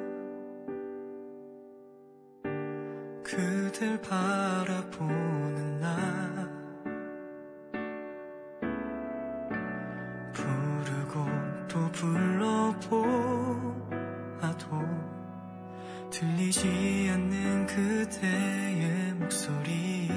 그댈 3.34 3.98
바라보는 4.02 5.80
나. 5.80 5.96
부르고 10.34 11.26
또 11.66 11.90
불러보아도 11.92 12.98
들리지 16.10 17.10
않는 17.14 17.66
그대의 17.68 19.14
목소리. 19.14 20.10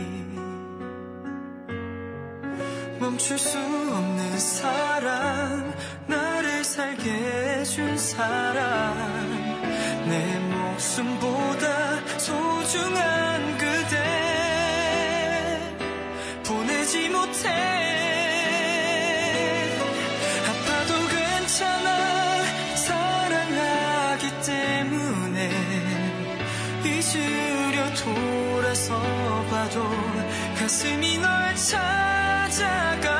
멈출 2.99 3.37
수 3.37 3.57
없는 3.57 4.37
사랑 4.39 5.73
나를 6.07 6.65
살게 6.65 7.09
해준 7.09 7.97
사랑. 7.97 8.93
내 10.05 10.39
목숨보다 10.49 11.94
소중한 12.25 13.57
그대 13.59 13.95
보내지 16.43 17.09
못해. 17.09 17.49
아파도 20.49 21.07
괜찮아. 21.07 21.87
사랑하기 22.75 24.23
때문에 24.41 25.51
잊으려 26.83 27.93
돌아서 27.93 28.99
봐도 29.51 29.87
가슴이 30.57 31.19
널 31.19 31.55
찾아가 31.55 33.14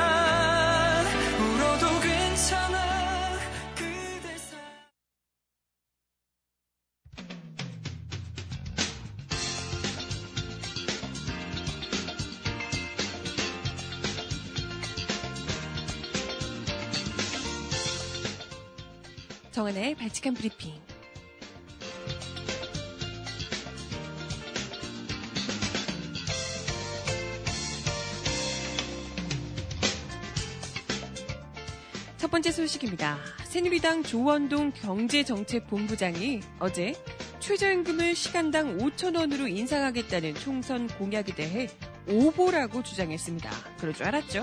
정한의 19.66 19.96
발칙한 19.96 20.34
브리핑. 20.34 20.74
첫 32.16 32.30
번째 32.30 32.52
소식입니다. 32.52 33.18
새누리당 33.44 34.04
조원동 34.04 34.72
경제정책본부장이 34.72 36.40
어제 36.60 36.94
최저임금을 37.40 38.14
시간당 38.14 38.78
5천원으로 38.78 39.48
인상하겠다는 39.50 40.34
총선 40.36 40.86
공약에 40.86 41.34
대해 41.34 41.68
오보라고 42.08 42.84
주장했습니다. 42.84 43.50
그럴 43.78 43.94
줄 43.94 44.06
알았죠? 44.06 44.42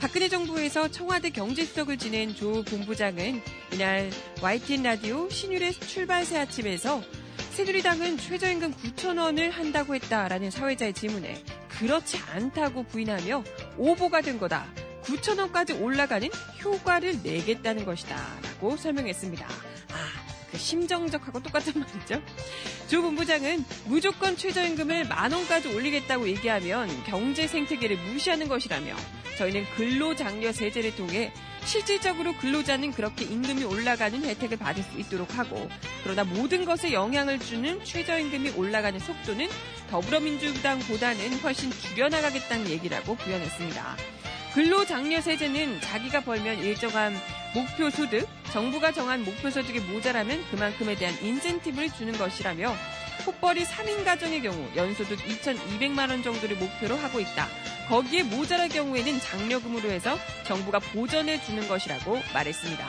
박근혜 0.00 0.30
정부에서 0.30 0.88
청와대 0.88 1.28
경제수석을 1.28 1.98
지낸 1.98 2.34
조 2.34 2.62
본부장은 2.64 3.42
이날 3.74 4.10
YTN 4.40 4.82
라디오 4.82 5.28
신율의 5.28 5.74
출발새 5.74 6.38
아침에서 6.38 7.02
새누리당은 7.50 8.16
최저임금 8.16 8.72
9천 8.72 9.18
원을 9.18 9.50
한다고 9.50 9.94
했다라는 9.94 10.50
사회자의 10.50 10.94
질문에 10.94 11.44
그렇지 11.68 12.16
않다고 12.32 12.84
부인하며 12.84 13.44
오보가 13.76 14.22
된 14.22 14.38
거다. 14.38 14.66
9천 15.02 15.38
원까지 15.38 15.74
올라가는 15.74 16.30
효과를 16.64 17.18
내겠다는 17.22 17.84
것이다. 17.84 18.16
라고 18.42 18.78
설명했습니다. 18.78 19.46
아, 20.50 20.52
그 20.52 20.58
심정적하고 20.58 21.40
똑같은 21.40 21.72
말이죠. 21.80 22.20
조 22.88 23.02
본부장은 23.02 23.64
무조건 23.86 24.36
최저임금을 24.36 25.06
만 25.06 25.32
원까지 25.32 25.68
올리겠다고 25.68 26.28
얘기하면 26.28 26.88
경제 27.04 27.46
생태계를 27.46 27.96
무시하는 27.96 28.48
것이라며 28.48 28.94
저희는 29.38 29.64
근로장려 29.76 30.52
세제를 30.52 30.96
통해 30.96 31.32
실질적으로 31.64 32.34
근로자는 32.34 32.92
그렇게 32.92 33.24
임금이 33.24 33.64
올라가는 33.64 34.22
혜택을 34.22 34.56
받을 34.58 34.82
수 34.82 34.98
있도록 34.98 35.38
하고 35.38 35.68
그러나 36.02 36.24
모든 36.24 36.64
것에 36.64 36.92
영향을 36.92 37.38
주는 37.38 37.82
최저임금이 37.84 38.50
올라가는 38.50 38.98
속도는 38.98 39.48
더불어민주당보다는 39.90 41.38
훨씬 41.40 41.70
줄여나가겠다는 41.70 42.68
얘기라고 42.70 43.14
부연했습니다. 43.14 44.19
근로장려 44.54 45.20
세제는 45.20 45.80
자기가 45.80 46.20
벌면 46.22 46.58
일정한 46.58 47.16
목표 47.54 47.88
소득, 47.88 48.28
정부가 48.52 48.90
정한 48.90 49.24
목표 49.24 49.48
소득이 49.48 49.78
모자라면 49.80 50.44
그만큼에 50.50 50.96
대한 50.96 51.14
인센티브를 51.22 51.90
주는 51.90 52.16
것이라며 52.18 52.74
폭벌이 53.24 53.64
3인 53.64 54.04
가정의 54.04 54.42
경우 54.42 54.68
연소득 54.74 55.18
2,200만 55.18 56.10
원 56.10 56.22
정도를 56.22 56.56
목표로 56.56 56.96
하고 56.96 57.20
있다. 57.20 57.46
거기에 57.88 58.24
모자랄 58.24 58.68
경우에는 58.70 59.20
장려금으로 59.20 59.90
해서 59.90 60.18
정부가 60.44 60.78
보전해 60.78 61.40
주는 61.40 61.66
것이라고 61.68 62.20
말했습니다. 62.32 62.86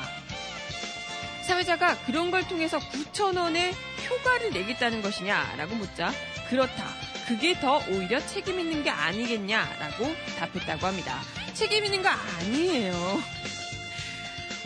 사회자가 1.43 1.97
그런 2.06 2.32
걸 2.32 2.47
통해서 2.47 2.80
9천 2.80 3.38
원의 3.38 3.74
효과를 4.10 4.52
내겠다는 4.52 5.02
것이냐라고 5.02 5.76
묻자 5.76 6.12
그렇다. 6.50 7.11
그게 7.31 7.57
더 7.57 7.77
오히려 7.87 8.19
책임 8.27 8.59
있는 8.59 8.83
게 8.83 8.89
아니겠냐라고 8.89 10.13
답했다고 10.37 10.85
합니다. 10.85 11.21
책임 11.53 11.85
있는 11.85 12.03
거 12.03 12.09
아니에요. 12.09 12.93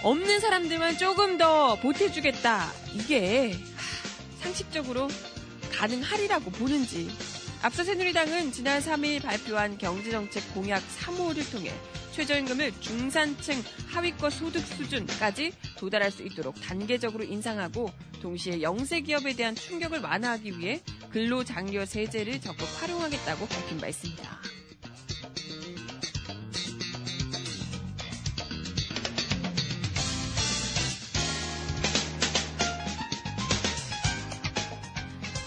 없는 0.02 0.40
사람들만 0.40 0.98
조금 0.98 1.38
더 1.38 1.76
보태주겠다. 1.76 2.72
이게 2.96 3.56
상식적으로 4.40 5.10
가능하리라고 5.74 6.50
보는지. 6.50 7.08
앞서 7.62 7.84
새누리당은 7.84 8.52
지난 8.52 8.82
3일 8.82 9.22
발표한 9.22 9.78
경제정책 9.78 10.56
공약 10.56 10.82
3호를 10.98 11.52
통해 11.52 11.72
최저임금을 12.14 12.80
중산층 12.80 13.62
하위권 13.90 14.32
소득 14.32 14.66
수준까지 14.66 15.52
도달할 15.78 16.10
수 16.10 16.24
있도록 16.24 16.60
단계적으로 16.62 17.26
인상하고 17.26 17.92
동시에 18.22 18.62
영세 18.62 19.02
기업에 19.02 19.36
대한 19.36 19.54
충격을 19.54 20.00
완화하기 20.00 20.58
위해 20.58 20.82
근로장려 21.16 21.86
세제를 21.86 22.42
적극 22.42 22.68
활용하겠다고 22.82 23.48
밝힌 23.48 23.78
바 23.78 23.88
있습니다. 23.88 24.22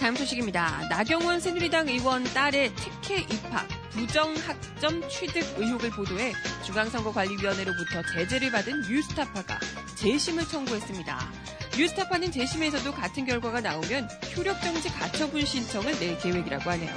다음 0.00 0.16
소식입니다. 0.16 0.88
나경원 0.88 1.38
새누리당 1.38 1.88
의원 1.88 2.24
딸의 2.24 2.74
특혜 2.74 3.18
입학, 3.20 3.68
부정학점 3.90 5.06
취득 5.10 5.42
의혹을 5.58 5.90
보도해 5.90 6.32
중앙선거관리위원회로부터 6.64 8.00
제재를 8.14 8.50
받은 8.52 8.88
뉴스타파가 8.88 9.60
재심을 9.96 10.48
청구했습니다. 10.48 11.47
뉴스타파는 11.78 12.32
재심에서도 12.32 12.90
같은 12.92 13.24
결과가 13.24 13.60
나오면 13.60 14.08
효력정지 14.36 14.88
가처분 14.88 15.44
신청을 15.44 15.96
낼 16.00 16.18
계획이라고 16.18 16.68
하네요. 16.70 16.92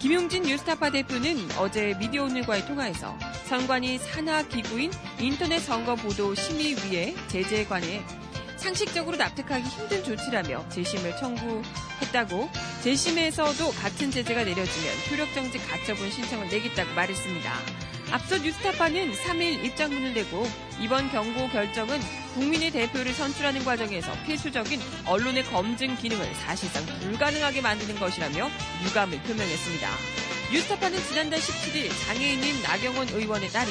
김용진 0.00 0.42
뉴스타파 0.42 0.90
대표는 0.90 1.48
어제 1.56 1.94
미디어오늘과의 2.00 2.66
통화에서 2.66 3.16
선관위 3.46 3.98
산하 3.98 4.42
기구인 4.42 4.90
인터넷 5.20 5.60
선거 5.60 5.94
보도 5.94 6.34
심의위에 6.34 7.14
제재에 7.28 7.64
관해 7.66 8.02
상식적으로 8.56 9.16
납득하기 9.16 9.64
힘든 9.64 10.02
조치라며 10.02 10.68
재심을 10.68 11.16
청구했다고 11.16 12.50
재심에서도 12.82 13.70
같은 13.70 14.10
제재가 14.10 14.42
내려지면 14.42 14.94
효력정지 15.12 15.58
가처분 15.58 16.10
신청을 16.10 16.48
내겠다고 16.48 16.92
말했습니다. 16.94 17.77
앞서 18.10 18.38
뉴스타파는 18.38 19.12
3일 19.12 19.64
입장문을 19.64 20.14
내고 20.14 20.46
이번 20.80 21.10
경고 21.10 21.48
결정은 21.50 22.00
국민의 22.34 22.70
대표를 22.70 23.12
선출하는 23.12 23.64
과정에서 23.64 24.10
필수적인 24.24 24.80
언론의 25.04 25.44
검증 25.44 25.94
기능을 25.94 26.34
사실상 26.34 26.86
불가능하게 27.00 27.60
만드는 27.60 27.98
것이라며 27.98 28.48
유감을 28.86 29.20
표명했습니다. 29.22 29.90
뉴스타파는 30.52 30.98
지난달 31.04 31.38
17일 31.38 31.90
장애인인 32.06 32.62
나경원 32.62 33.08
의원의 33.10 33.50
딸이 33.50 33.70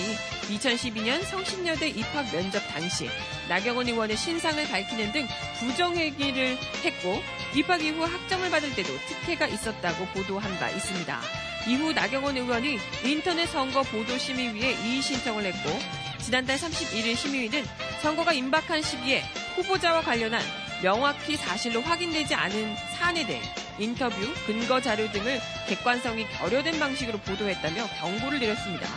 2012년 0.50 1.24
성신여대 1.24 1.90
입학 1.90 2.32
면접 2.32 2.60
당시 2.68 3.10
나경원 3.50 3.88
의원의 3.88 4.16
신상을 4.16 4.68
밝히는 4.68 5.12
등 5.14 5.28
부정행위를 5.60 6.58
했고 6.84 7.24
입학 7.56 7.84
이후 7.84 8.04
학점을 8.04 8.48
받을 8.52 8.76
때도 8.76 8.90
특혜가 9.08 9.48
있었다고 9.48 10.06
보도한 10.14 10.60
바 10.60 10.70
있습니다. 10.70 11.47
이후 11.68 11.92
나경원 11.92 12.38
의원이 12.38 12.80
인터넷 13.04 13.46
선거 13.48 13.84
보도 13.84 14.18
심의위에 14.18 14.72
이의 14.86 15.02
신청을 15.02 15.46
했고 15.46 15.80
지난달 16.20 16.58
31일 16.58 17.16
심의위는 17.16 17.66
선거가 18.02 18.34
임박한 18.34 18.82
시기에 18.82 19.24
후보자와 19.56 20.02
관련한 20.02 20.42
명확히 20.82 21.36
사실로 21.36 21.82
확인되지 21.82 22.36
않은 22.36 22.76
사안에 22.98 23.26
대해 23.26 23.42
인터뷰, 23.80 24.16
근거 24.46 24.82
자료 24.82 25.12
등을 25.12 25.40
객관성이 25.68 26.28
결여된 26.30 26.80
방식으로 26.80 27.20
보도했다며 27.20 27.88
경고를 28.00 28.40
내렸습니다. 28.40 28.88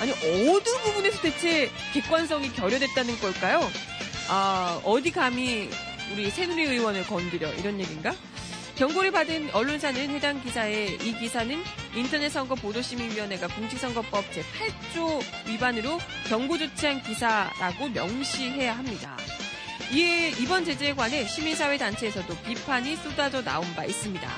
아니 0.00 0.12
어느 0.12 0.62
부분에서 0.82 1.22
대체 1.22 1.70
객관성이 1.94 2.52
결여됐다는 2.52 3.18
걸까요? 3.18 3.60
아 4.28 4.80
어디 4.84 5.10
감히 5.10 5.70
우리 6.12 6.30
새누리 6.30 6.64
의원을 6.64 7.06
건드려 7.06 7.52
이런 7.54 7.80
얘기인가? 7.80 8.14
경고를 8.76 9.10
받은 9.10 9.54
언론사는 9.54 10.10
해당 10.10 10.42
기사에 10.42 10.98
이 11.00 11.18
기사는 11.18 11.64
인터넷 11.94 12.28
선거 12.28 12.54
보도심의위원회가 12.54 13.48
공직선거법 13.48 14.24
제8조 14.30 15.22
위반으로 15.48 15.98
경고 16.28 16.58
조치한 16.58 17.02
기사라고 17.02 17.88
명시해야 17.88 18.76
합니다. 18.76 19.16
이에 19.94 20.28
이번 20.38 20.66
제재에 20.66 20.94
관해 20.94 21.26
시민사회 21.26 21.78
단체에서도 21.78 22.36
비판이 22.42 22.96
쏟아져 22.96 23.42
나온 23.42 23.64
바 23.74 23.86
있습니다. 23.86 24.30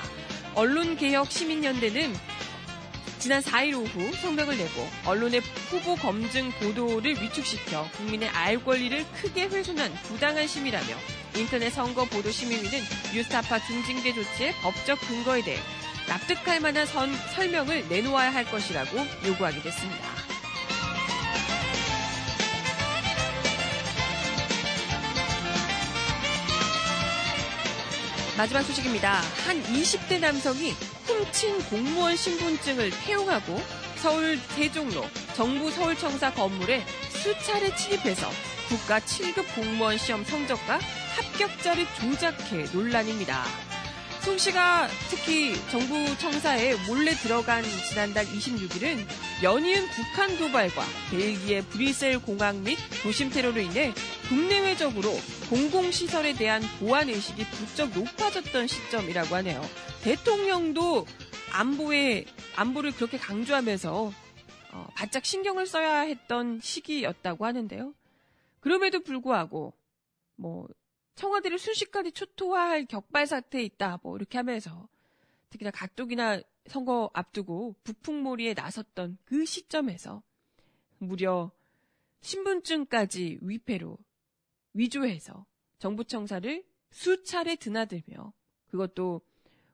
언론개혁 0.55 1.29
시민연대는 1.29 2.13
지난 3.19 3.41
4일 3.41 3.75
오후 3.75 4.15
성명을 4.21 4.57
내고 4.57 4.87
언론의 5.05 5.41
후보 5.69 5.95
검증 5.95 6.49
보도를 6.51 7.21
위축시켜 7.21 7.89
국민의 7.97 8.29
알 8.29 8.63
권리를 8.63 9.05
크게 9.15 9.47
훼손한 9.47 9.91
부당한 10.03 10.47
심의라며 10.47 10.95
인터넷 11.35 11.69
선거 11.69 12.05
보도 12.05 12.31
심의위는 12.31 12.79
뉴스타파 13.13 13.59
중징계 13.65 14.13
조치의 14.13 14.53
법적 14.61 14.99
근거에 15.01 15.41
대해 15.41 15.59
납득할 16.07 16.59
만한 16.59 16.85
선, 16.85 17.13
설명을 17.35 17.87
내놓아야 17.87 18.33
할 18.33 18.45
것이라고 18.45 18.97
요구하게 19.27 19.61
됐습니다. 19.61 20.29
마지막 28.39 28.63
소식입니다. 28.63 29.21
한 29.45 29.61
20대 29.63 30.19
남성이 30.19 30.71
훔친 31.05 31.61
공무원 31.65 32.15
신분증을 32.15 32.89
태용하고 33.05 33.61
서울 33.97 34.37
세종로 34.37 35.03
정부 35.35 35.69
서울청사 35.69 36.33
건물에 36.33 36.85
수차례 37.09 37.75
침입해서 37.75 38.29
국가 38.69 38.99
7급 38.99 39.43
공무원 39.55 39.97
시험 39.97 40.23
성적과 40.23 40.79
합격자를 41.19 41.85
조작해 41.99 42.63
논란입니다. 42.73 43.43
송 44.21 44.37
씨가 44.37 44.87
특히 45.09 45.55
정부 45.69 46.17
청사에 46.17 46.75
몰래 46.87 47.11
들어간 47.11 47.63
지난달 47.89 48.25
26일은 48.25 49.05
연이은 49.43 49.87
북한 49.87 50.37
도발과 50.37 50.83
벨기에 51.11 51.61
브뤼셀 51.61 52.19
공항 52.19 52.63
및 52.63 52.77
도심 53.01 53.29
테러로 53.29 53.59
인해 53.59 53.93
국내외적으로 54.27 55.11
공공시설에 55.49 56.33
대한 56.33 56.61
보안 56.79 57.09
의식이 57.09 57.45
부쩍 57.45 57.89
높아졌던 57.91 58.67
시점이라고 58.67 59.35
하네요. 59.35 59.61
대통령도 60.03 61.05
안보에 61.51 62.25
안보를 62.55 62.91
그렇게 62.91 63.17
강조하면서 63.17 64.13
어, 64.71 64.87
바짝 64.95 65.25
신경을 65.25 65.65
써야 65.65 66.01
했던 66.01 66.59
시기였다고 66.61 67.45
하는데요. 67.45 67.93
그럼에도 68.59 68.99
불구하고 69.01 69.73
뭐 70.35 70.67
청와대를 71.19 71.59
순식간에 71.59 72.11
초토화할 72.11 72.85
격발 72.85 73.27
사태에 73.27 73.61
있다. 73.63 73.99
뭐 74.03 74.15
이렇게 74.15 74.37
하면서 74.37 74.87
특히나 75.49 75.69
각독이나 75.69 76.41
선거 76.67 77.11
앞두고 77.13 77.75
북풍몰이에 77.83 78.53
나섰던 78.53 79.17
그 79.25 79.43
시점에서 79.43 80.23
무려 80.97 81.51
신분증까지 82.21 83.39
위패로 83.41 83.97
위조해서 84.71 85.45
정부청사를 85.79 86.63
수차례 86.91 87.57
드나들며 87.57 88.31
그것도 88.67 89.21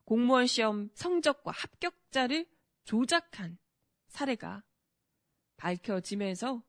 공무원 0.03 0.47
시험 0.47 0.89
성적과 0.95 1.51
합격자를 1.51 2.47
조작한 2.85 3.59
사례가 4.07 4.63
밝혀지면서 5.57 6.63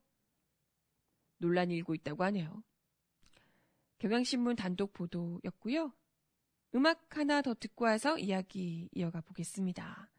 논란이 1.39 1.75
일고 1.77 1.95
있다고 1.95 2.25
하네요. 2.25 2.63
경향신문 3.99 4.57
단독 4.57 4.93
보도였고요. 4.93 5.93
음악 6.75 7.17
하나 7.17 7.43
더 7.43 7.55
듣고 7.55 7.85
와서 7.87 8.19
이야기 8.19 8.89
이어가 8.95 9.21
보겠습니다. 9.21 10.11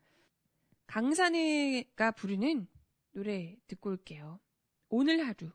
강산해가 0.87 2.11
부르는 2.11 2.67
노래 3.11 3.57
듣고 3.67 3.89
올게요. 3.91 4.39
오늘 4.89 5.25
하루. 5.25 5.51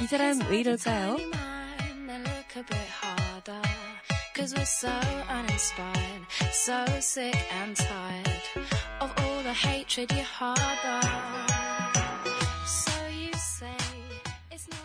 이 0.00 0.06
사람 0.06 0.38
왜 0.48 0.60
이럴까요? 0.60 1.16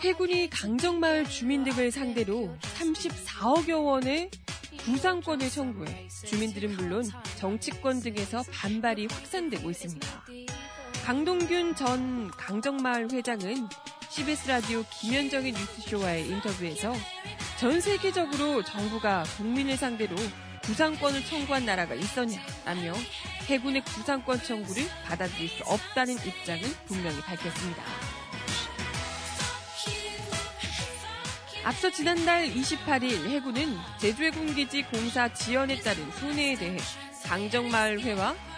해군이 0.01 0.49
강정마을 0.49 1.25
주민 1.25 1.63
등을 1.63 1.91
상대로 1.91 2.57
34억여 2.79 3.85
원의 3.85 4.31
구상권을 4.85 5.49
청구해 5.49 6.07
주민들은 6.25 6.75
물론 6.77 7.03
정치권 7.37 7.99
등에서 7.99 8.43
반발이 8.51 9.07
확산되고 9.11 9.69
있습니다. 9.69 10.20
강동균 11.03 11.73
전 11.75 12.29
강정마을 12.31 13.11
회장은 13.11 13.67
CBS 14.09 14.47
라디오 14.47 14.83
김현정의 14.91 15.51
뉴스쇼와의 15.51 16.27
인터뷰에서 16.27 16.93
전 17.59 17.81
세계적으로 17.81 18.63
정부가 18.63 19.23
국민을 19.37 19.77
상대로 19.77 20.15
구상권을 20.63 21.25
청구한 21.25 21.65
나라가 21.65 21.95
있었냐라며 21.95 22.93
해군의 23.47 23.83
구상권 23.83 24.43
청구를 24.43 24.83
받아들일 25.05 25.49
수 25.49 25.63
없다는 25.63 26.13
입장을 26.13 26.61
분명히 26.85 27.19
밝혔습니다. 27.21 27.83
앞서 31.63 31.89
지난달 31.89 32.47
28일 32.47 33.27
해군은 33.27 33.75
제주해군기지 33.97 34.83
공사 34.83 35.33
지연에 35.33 35.79
따른 35.79 36.09
손해에 36.11 36.55
대해 36.55 36.77
강정마을회와 37.25 38.50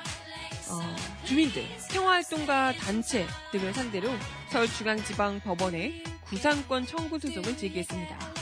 어, 0.69 0.95
주민들, 1.25 1.65
평화활동가 1.91 2.73
단체 2.73 3.25
등을 3.51 3.73
상대로 3.73 4.09
서울중앙지방법원에 4.49 6.03
구상권 6.25 6.85
청구 6.85 7.19
소송을 7.19 7.57
제기했습니다. 7.57 8.33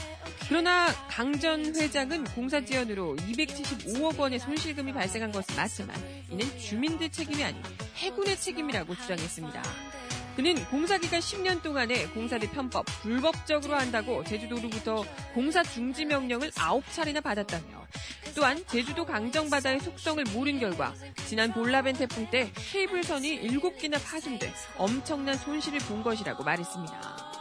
그러나 0.48 0.86
강 1.08 1.32
전 1.40 1.74
회장은 1.74 2.24
공사 2.24 2.60
지연으로 2.60 3.16
275억 3.16 4.18
원의 4.18 4.38
손실금이 4.38 4.92
발생한 4.92 5.32
것은 5.32 5.56
맞지만 5.56 5.96
이는 6.30 6.58
주민들 6.58 7.10
책임이 7.10 7.42
아닌 7.42 7.60
해군의 7.96 8.38
책임이라고 8.38 8.94
주장했습니다. 8.94 9.62
그는 10.36 10.54
공사 10.66 10.98
기간 10.98 11.20
10년 11.20 11.62
동안에 11.62 12.06
공사를 12.08 12.48
편법, 12.50 12.86
불법적으로 13.02 13.74
한다고 13.76 14.24
제주도로부터 14.24 15.04
공사 15.34 15.62
중지 15.62 16.04
명령을 16.04 16.50
9차례나 16.50 17.22
받았다며 17.22 17.86
또한 18.34 18.62
제주도 18.66 19.04
강정바다의 19.04 19.80
속성을 19.80 20.24
모른 20.32 20.58
결과 20.58 20.94
지난 21.26 21.52
볼라벤 21.52 21.96
태풍 21.96 22.28
때 22.30 22.50
케이블선이 22.54 23.42
7개나 23.42 24.02
파손돼 24.02 24.52
엄청난 24.76 25.36
손실을 25.36 25.78
본 25.80 26.02
것이라고 26.02 26.42
말했습니다. 26.42 27.32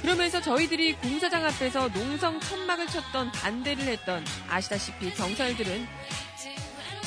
그러면서 0.00 0.40
저희들이 0.40 0.94
공사장 0.94 1.44
앞에서 1.44 1.88
농성 1.88 2.40
천막을 2.40 2.86
쳤던 2.86 3.32
반대를 3.32 3.84
했던 3.84 4.24
아시다시피 4.48 5.12
경찰들은 5.12 5.86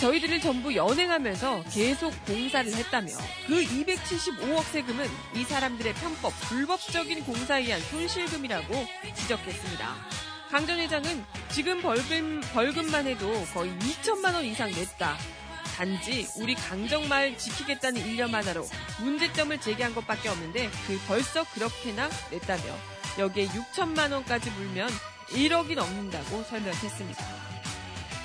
저희들을 0.01 0.41
전부 0.41 0.75
연행하면서 0.75 1.63
계속 1.71 2.13
공사를 2.25 2.73
했다며 2.73 3.11
그 3.45 3.63
275억 3.63 4.63
세금은 4.63 5.05
이 5.35 5.43
사람들의 5.43 5.93
편법, 5.93 6.33
불법적인 6.49 7.23
공사에 7.23 7.61
의한 7.61 7.79
손실금이라고 7.81 8.73
지적했습니다. 9.15 10.20
강 10.51 10.67
전 10.67 10.79
회장은 10.79 11.23
지금 11.49 11.81
벌금, 11.81 12.41
벌금만 12.53 13.07
해도 13.07 13.31
거의 13.53 13.71
2천만 13.79 14.33
원 14.33 14.43
이상 14.43 14.69
냈다. 14.69 15.17
단지 15.77 16.27
우리 16.37 16.55
강정마을 16.55 17.37
지키겠다는 17.37 18.05
일념 18.05 18.35
하나로 18.35 18.67
문제점을 18.99 19.61
제기한 19.61 19.95
것밖에 19.95 20.27
없는데 20.27 20.69
그 20.85 20.99
벌써 21.07 21.45
그렇게나 21.53 22.09
냈다며 22.31 22.63
여기에 23.17 23.47
6천만 23.47 24.11
원까지 24.11 24.51
물면 24.51 24.89
1억이 25.29 25.75
넘는다고 25.75 26.43
설명했습니다. 26.43 27.25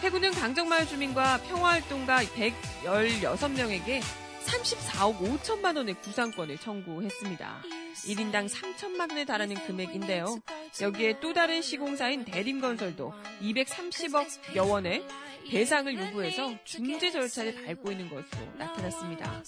해군은 0.03 0.33
강정마을 0.33 0.89
주민과 0.89 1.43
평화활동가 1.43 2.25
116명에게 2.25 4.03
34억 4.47 5.19
5천만 5.41 5.77
원의 5.77 5.95
구상권을 6.01 6.59
청구했습니다. 6.59 7.63
1인당 8.07 8.49
3천만 8.49 9.11
원에 9.11 9.25
달하는 9.25 9.57
금액인데요. 9.67 10.39
여기에 10.81 11.21
또 11.21 11.33
다른 11.33 11.63
시공사인 11.63 12.25
대림건설도 12.25 13.13
230억 13.43 14.57
여 14.57 14.65
원의 14.65 15.03
배상을 15.51 15.95
요구해서 15.97 16.55
중재 16.65 17.11
절차를 17.11 17.65
밟고 17.65 17.93
있는 17.93 18.09
것으로 18.09 18.53
나타났습니다. 18.59 19.43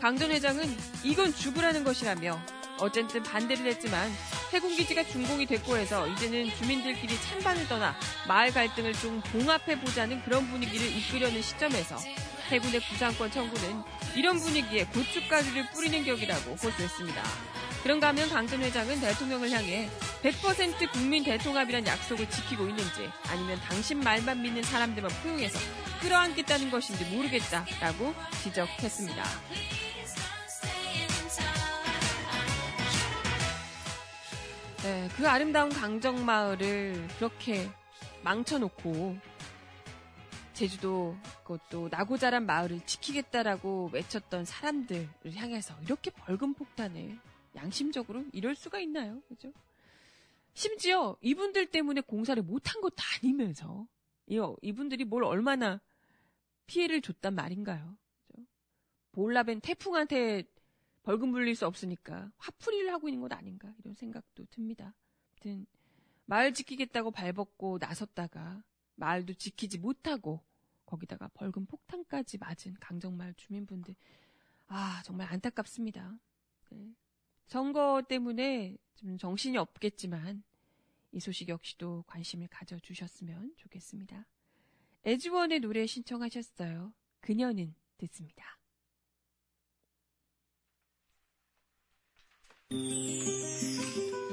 강 0.00 0.16
전 0.18 0.30
회장은 0.30 0.64
이건 1.04 1.32
죽으라는 1.34 1.84
것이라며 1.84 2.40
어쨌든 2.80 3.22
반대를 3.22 3.66
했지만 3.66 4.10
해군기지가 4.52 5.04
준공이 5.04 5.46
됐고 5.46 5.76
해서 5.76 6.06
이제는 6.08 6.50
주민들끼리 6.56 7.14
찬반을 7.20 7.68
떠나 7.68 7.94
마을 8.26 8.50
갈등을 8.50 8.92
좀 8.94 9.20
봉합해보자는 9.32 10.22
그런 10.24 10.46
분위기를 10.48 10.86
이끌려는 10.96 11.40
시점에서 11.42 11.96
해군의 12.48 12.80
구상권 12.80 13.30
청구는 13.30 13.82
이런 14.14 14.38
분위기에 14.38 14.84
고춧가루를 14.86 15.70
뿌리는 15.72 16.04
격이라고 16.04 16.52
호소했습니다. 16.52 17.22
그런가 17.82 18.08
하면 18.08 18.28
강전 18.28 18.60
회장은 18.62 19.00
대통령을 19.00 19.50
향해 19.50 19.88
100% 20.22 20.90
국민 20.92 21.22
대통합이란 21.22 21.86
약속을 21.86 22.28
지키고 22.28 22.66
있는지 22.68 23.08
아니면 23.28 23.60
당신 23.60 24.00
말만 24.00 24.42
믿는 24.42 24.62
사람들만 24.62 25.10
포용해서 25.22 25.58
끌어안겠다는 26.00 26.70
것인지 26.70 27.04
모르겠다라고 27.04 28.14
지적했습니다. 28.42 29.24
네, 34.82 35.08
그 35.16 35.28
아름다운 35.28 35.68
강정마을을 35.68 37.08
그렇게 37.18 37.68
망쳐놓고 38.22 39.16
제주도 40.56 41.14
그것도 41.44 41.90
나고 41.90 42.16
자란 42.16 42.46
마을을 42.46 42.80
지키겠다라고 42.86 43.90
외쳤던 43.92 44.46
사람들을 44.46 45.34
향해서 45.34 45.78
이렇게 45.82 46.10
벌금 46.10 46.54
폭탄을 46.54 47.18
양심적으로 47.54 48.24
이럴 48.32 48.54
수가 48.54 48.80
있나요? 48.80 49.20
그죠? 49.28 49.52
심지어 50.54 51.18
이분들 51.20 51.66
때문에 51.66 52.00
공사를 52.00 52.42
못한 52.42 52.80
것도 52.80 52.96
아니면서 53.20 53.86
이분들이 54.62 55.04
뭘 55.04 55.24
얼마나 55.24 55.78
피해를 56.64 57.02
줬단 57.02 57.34
말인가요? 57.34 57.94
그죠? 58.26 58.42
볼라벤 59.12 59.60
태풍한테 59.60 60.44
벌금 61.02 61.28
물릴 61.28 61.54
수 61.54 61.66
없으니까 61.66 62.32
화풀이를 62.38 62.94
하고 62.94 63.08
있는 63.08 63.20
것 63.20 63.30
아닌가 63.30 63.74
이런 63.80 63.94
생각도 63.94 64.46
듭니다. 64.46 64.94
아무튼 65.34 65.66
마을 66.24 66.54
지키겠다고 66.54 67.10
발벗고 67.10 67.76
나섰다가 67.78 68.62
마을도 68.98 69.34
지키지 69.34 69.76
못하고 69.78 70.40
거기다가 70.86 71.28
벌금 71.34 71.66
폭탄까지 71.66 72.38
맞은 72.38 72.74
강정마을 72.80 73.34
주민분들 73.34 73.94
아 74.68 75.02
정말 75.04 75.32
안타깝습니다. 75.32 76.18
네. 76.70 76.94
선거 77.46 78.02
때문에 78.08 78.76
좀 78.94 79.18
정신이 79.18 79.56
없겠지만 79.58 80.42
이 81.12 81.20
소식 81.20 81.48
역시도 81.48 82.04
관심을 82.06 82.48
가져주셨으면 82.48 83.54
좋겠습니다. 83.56 84.26
에즈원의 85.04 85.60
노래 85.60 85.86
신청하셨어요. 85.86 86.92
그녀는 87.20 87.74
듣습니다. 87.98 88.58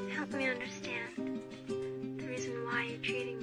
Help 0.09 0.33
me 0.33 0.45
understand 0.49 1.15
the 2.17 2.25
reason 2.25 2.65
why 2.65 2.87
you're 2.87 3.01
treating 3.03 3.37
me 3.37 3.42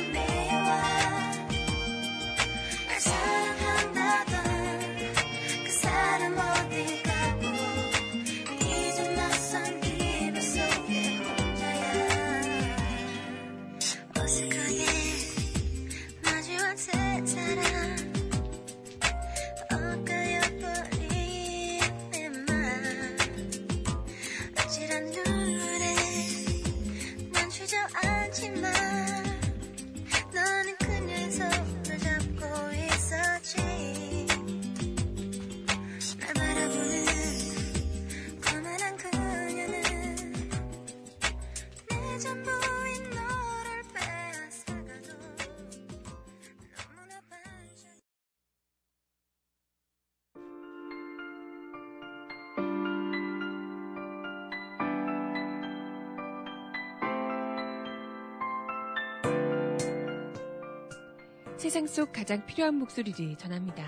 세상 61.61 61.85
속 61.85 62.11
가장 62.11 62.43
필요한 62.47 62.73
목소리를 62.73 63.37
전합니다. 63.37 63.85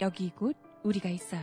여기 0.00 0.30
곧 0.30 0.56
우리가 0.84 1.08
있어요. 1.08 1.42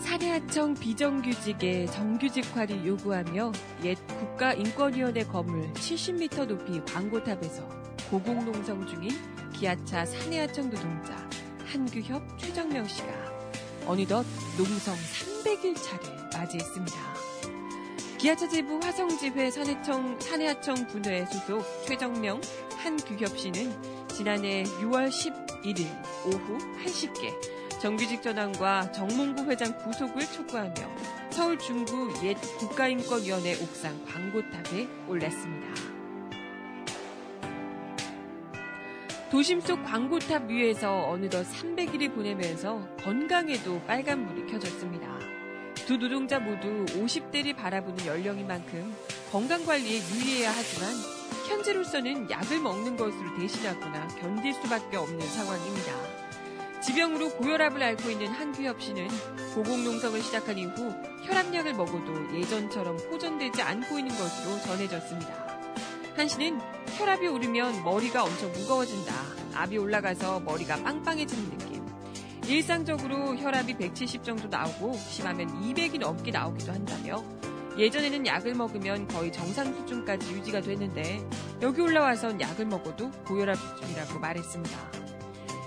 사내하청 0.00 0.74
비정규직의 0.74 1.86
정규직화를 1.86 2.84
요구하며 2.84 3.52
옛 3.84 3.96
국가인권위원회 4.08 5.22
건물 5.22 5.72
70m 5.74 6.46
높이 6.46 6.80
광고탑에서 6.84 7.62
고공농성 8.10 8.88
중인 8.88 9.12
기아차 9.52 10.04
사내하청 10.04 10.68
노동자 10.68 11.21
한규협 11.72 12.22
최정명 12.38 12.86
씨가 12.86 13.08
어느덧 13.86 14.26
농성 14.58 14.94
300일 14.94 15.74
차를 15.74 16.28
맞이했습니다. 16.34 16.96
기아차 18.18 18.46
지부 18.46 18.78
화성지회 18.82 19.50
사내청, 19.50 20.20
사내하청 20.20 20.86
분회 20.88 21.24
소속 21.24 21.64
최정명 21.86 22.42
한규협 22.76 23.38
씨는 23.38 23.72
지난해 24.08 24.64
6월 24.64 25.08
11일 25.08 25.86
오후 26.26 26.58
1시께 26.84 27.80
정규직 27.80 28.22
전환과 28.22 28.92
정몽구 28.92 29.50
회장 29.50 29.76
구속을 29.78 30.26
촉구하며 30.26 30.74
서울 31.30 31.58
중구 31.58 32.12
옛 32.22 32.36
국가인권위원회 32.58 33.54
옥상 33.62 34.04
광고탑에 34.04 34.86
올랐습니다. 35.08 35.91
도심 39.32 39.62
속 39.62 39.82
광고탑 39.84 40.50
위에서 40.50 41.08
어느덧 41.08 41.46
300일이 41.46 42.14
보내면서 42.14 42.86
건강에도 43.02 43.80
빨간불이 43.86 44.52
켜졌습니다. 44.52 45.08
두 45.86 45.96
노동자 45.96 46.38
모두 46.38 46.84
50대를 46.84 47.56
바라보는 47.56 48.04
연령인 48.04 48.46
만큼 48.46 48.94
건강관리에 49.30 50.00
유의해야 50.00 50.50
하지만 50.50 50.92
현재로서는 51.48 52.30
약을 52.30 52.60
먹는 52.60 52.98
것으로 52.98 53.38
대신하거나 53.38 54.08
견딜 54.20 54.52
수밖에 54.52 54.98
없는 54.98 55.18
상황입니다. 55.26 55.92
지병으로 56.82 57.30
고혈압을 57.30 57.82
앓고 57.82 58.10
있는 58.10 58.26
한규엽 58.26 58.82
씨는 58.82 59.08
고공농성을 59.54 60.20
시작한 60.20 60.58
이후 60.58 60.92
혈압약을 61.24 61.72
먹어도 61.72 62.38
예전처럼 62.38 62.98
호전되지 62.98 63.62
않고 63.62 63.98
있는 63.98 64.14
것으로 64.14 64.60
전해졌습니다. 64.60 65.51
한 66.16 66.28
씨는 66.28 66.60
혈압이 66.98 67.26
오르면 67.26 67.84
머리가 67.84 68.24
엄청 68.24 68.52
무거워진다. 68.52 69.14
압이 69.54 69.78
올라가서 69.78 70.40
머리가 70.40 70.76
빵빵해지는 70.82 71.58
느낌. 71.58 71.86
일상적으로 72.46 73.36
혈압이 73.36 73.78
170 73.78 74.22
정도 74.22 74.48
나오고 74.48 74.92
심하면 74.94 75.48
200이 75.62 75.98
넘게 75.98 76.30
나오기도 76.30 76.72
한다며 76.72 77.24
예전에는 77.78 78.26
약을 78.26 78.54
먹으면 78.54 79.08
거의 79.08 79.32
정상 79.32 79.72
수준까지 79.72 80.34
유지가 80.34 80.60
됐는데 80.60 81.26
여기 81.62 81.80
올라와선 81.80 82.40
약을 82.40 82.66
먹어도 82.66 83.10
고혈압 83.26 83.56
수준이라고 83.56 84.18
말했습니다. 84.18 84.78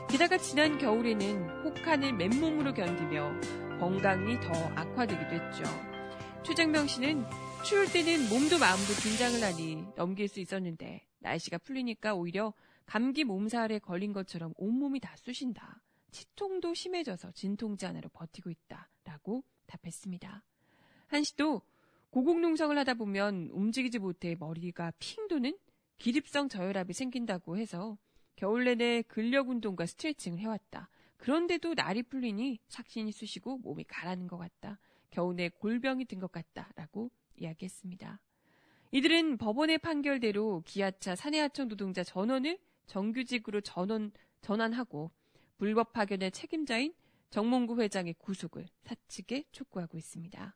게다가 0.09 0.37
지난 0.37 0.77
겨울에는 0.77 1.63
혹한을 1.63 2.13
맨몸으로 2.13 2.73
견디며 2.75 3.31
건강이 3.79 4.39
더 4.41 4.51
악화되기도 4.75 5.31
했죠. 5.31 5.63
최정명 6.43 6.85
씨는 6.85 7.25
추울 7.67 7.91
때는 7.91 8.29
몸도 8.29 8.59
마음도 8.59 8.93
긴장을 9.01 9.41
하니 9.41 9.83
넘길 9.95 10.27
수 10.27 10.39
있었는데 10.39 11.03
날씨가 11.19 11.57
풀리니까 11.57 12.13
오히려 12.13 12.53
감기 12.85 13.23
몸살에 13.23 13.79
걸린 13.79 14.13
것처럼 14.13 14.53
온몸이 14.57 14.99
다 14.99 15.15
쑤신다. 15.17 15.81
치통도 16.11 16.75
심해져서 16.75 17.31
진통제 17.31 17.87
하나로 17.87 18.09
버티고 18.09 18.51
있다. 18.51 18.87
라고 19.03 19.43
답했습니다. 19.65 20.43
한 21.07 21.23
씨도 21.23 21.63
고공농성을 22.11 22.77
하다 22.77 22.93
보면 22.93 23.49
움직이지 23.51 23.97
못해 23.97 24.35
머리가 24.39 24.93
핑 24.99 25.27
도는 25.27 25.57
기립성 25.97 26.49
저혈압이 26.49 26.93
생긴다고 26.93 27.57
해서 27.57 27.97
겨울 28.35 28.65
내내 28.65 29.01
근력 29.01 29.49
운동과 29.49 29.87
스트레칭을 29.87 30.37
해왔다. 30.37 30.89
그런데도 31.17 31.73
날이 31.73 32.03
풀리니 32.03 32.59
삭신이 32.67 33.11
쑤시고 33.11 33.57
몸이 33.57 33.85
가라는 33.85 34.27
것 34.27 34.37
같다. 34.37 34.77
겨우내 35.09 35.49
골병이 35.49 36.05
든 36.05 36.19
것 36.19 36.31
같다. 36.31 36.69
라고 36.75 37.09
이야기했습니다. 37.37 38.19
이들은 38.91 39.37
법원의 39.37 39.79
판결대로 39.79 40.63
기아차 40.65 41.15
사내하청 41.15 41.67
노동자 41.67 42.03
전원을 42.03 42.57
정규직으로 42.87 43.61
전원, 43.61 44.11
전환하고 44.41 45.11
불법 45.57 45.93
파견의 45.93 46.31
책임자인 46.31 46.93
정몽구 47.29 47.81
회장의 47.81 48.15
구속을 48.19 48.67
사측에 48.83 49.45
촉구하고 49.51 49.97
있습니다. 49.97 50.55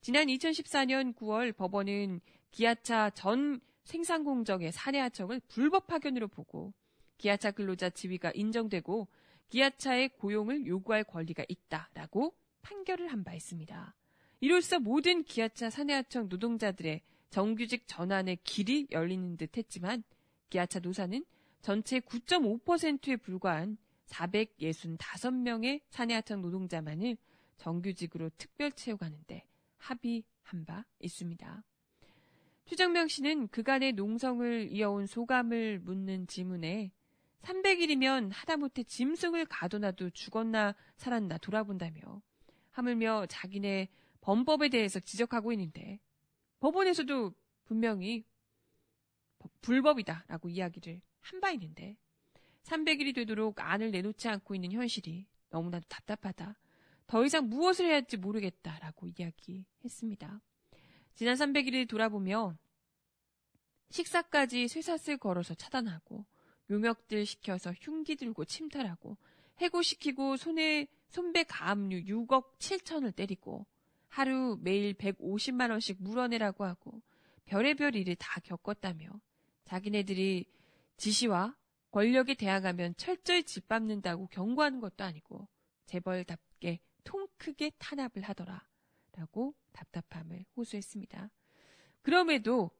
지난 0.00 0.26
2014년 0.26 1.14
9월 1.14 1.56
법원은 1.56 2.20
기아차 2.50 3.10
전 3.10 3.60
생산공정의 3.84 4.72
사내하청을 4.72 5.40
불법 5.48 5.86
파견으로 5.86 6.28
보고 6.28 6.74
기아차 7.18 7.52
근로자 7.52 7.90
지위가 7.90 8.32
인정되고 8.34 9.08
기아차의 9.48 10.10
고용을 10.18 10.66
요구할 10.66 11.04
권리가 11.04 11.44
있다라고 11.48 12.34
판결을 12.62 13.08
한 13.08 13.22
바 13.24 13.34
있습니다. 13.34 13.94
이로써 14.42 14.80
모든 14.80 15.22
기아차 15.22 15.70
사내하청 15.70 16.28
노동자들의 16.28 17.00
정규직 17.30 17.86
전환의 17.86 18.38
길이 18.42 18.88
열리는 18.90 19.36
듯 19.36 19.56
했지만 19.56 20.02
기아차 20.50 20.80
노사는 20.80 21.24
전체 21.60 22.00
9.5%에 22.00 23.18
불과한 23.18 23.78
465명의 24.08 25.82
사내하청 25.90 26.42
노동자만을 26.42 27.16
정규직으로 27.58 28.30
특별 28.36 28.72
채용하는데 28.72 29.44
합의한 29.78 30.64
바 30.66 30.84
있습니다. 30.98 31.62
최정명 32.64 33.06
씨는 33.06 33.46
그간의 33.46 33.92
농성을 33.92 34.72
이어온 34.72 35.06
소감을 35.06 35.78
묻는 35.78 36.26
질문에 36.26 36.90
300일이면 37.42 38.30
하다못해 38.32 38.82
짐승을 38.82 39.46
가둬놔도 39.46 40.10
죽었나 40.10 40.74
살았나 40.96 41.38
돌아본다며 41.38 42.20
하물며 42.72 43.26
자기네 43.26 43.88
범법에 44.22 44.70
대해서 44.70 44.98
지적하고 44.98 45.52
있는데 45.52 46.00
법원에서도 46.60 47.34
분명히 47.64 48.24
불법이다라고 49.60 50.48
이야기를 50.48 51.00
한 51.20 51.40
바 51.40 51.50
있는데 51.52 51.96
300일이 52.64 53.14
되도록 53.14 53.60
안을 53.60 53.90
내놓지 53.90 54.28
않고 54.28 54.54
있는 54.54 54.72
현실이 54.72 55.26
너무나도 55.50 55.86
답답하다. 55.88 56.56
더 57.06 57.24
이상 57.24 57.48
무엇을 57.48 57.86
해야 57.86 57.94
할지 57.94 58.16
모르겠다라고 58.16 59.08
이야기했습니다. 59.08 60.40
지난 61.14 61.34
300일을 61.34 61.88
돌아보며 61.88 62.56
식사까지 63.90 64.68
쇠사슬 64.68 65.18
걸어서 65.18 65.54
차단하고 65.54 66.24
용역들 66.70 67.26
시켜서 67.26 67.72
흉기 67.72 68.16
들고 68.16 68.44
침탈하고 68.44 69.18
해고시키고 69.58 70.36
손에 70.36 70.86
손배 71.08 71.44
가압류 71.44 72.04
6억 72.04 72.58
7천을 72.58 73.14
때리고 73.14 73.66
하루 74.12 74.58
매일 74.60 74.92
150만 74.92 75.70
원씩 75.70 76.02
물어내라고 76.02 76.64
하고 76.64 77.00
별의별 77.46 77.96
일을 77.96 78.14
다 78.16 78.40
겪었다며 78.42 79.08
자기네들이 79.64 80.44
지시와 80.98 81.56
권력에 81.90 82.34
대항하면 82.34 82.94
철저히 82.98 83.42
짓밟는다고 83.42 84.26
경고하는 84.26 84.80
것도 84.80 85.02
아니고 85.02 85.48
재벌답게 85.86 86.80
통 87.04 87.26
크게 87.38 87.72
탄압을 87.78 88.20
하더라 88.22 88.62
라고 89.12 89.54
답답함을 89.72 90.44
호소했습니다. 90.56 91.30
그럼에도 92.02 92.70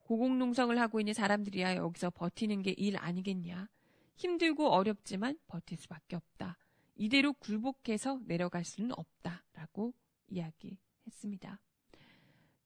고공농성을 0.00 0.78
하고 0.78 1.00
있는 1.00 1.12
사람들이야 1.12 1.76
여기서 1.76 2.08
버티는 2.10 2.62
게 2.62 2.74
일 2.78 2.96
아니겠냐. 2.96 3.68
힘들고 4.16 4.70
어렵지만 4.70 5.38
버틸 5.48 5.76
수밖에 5.76 6.16
없다. 6.16 6.56
이대로 6.96 7.34
굴복해서 7.34 8.20
내려갈 8.24 8.64
수는 8.64 8.92
없다. 8.96 9.44
라고 9.52 9.92
이야기했습니다. 10.28 11.60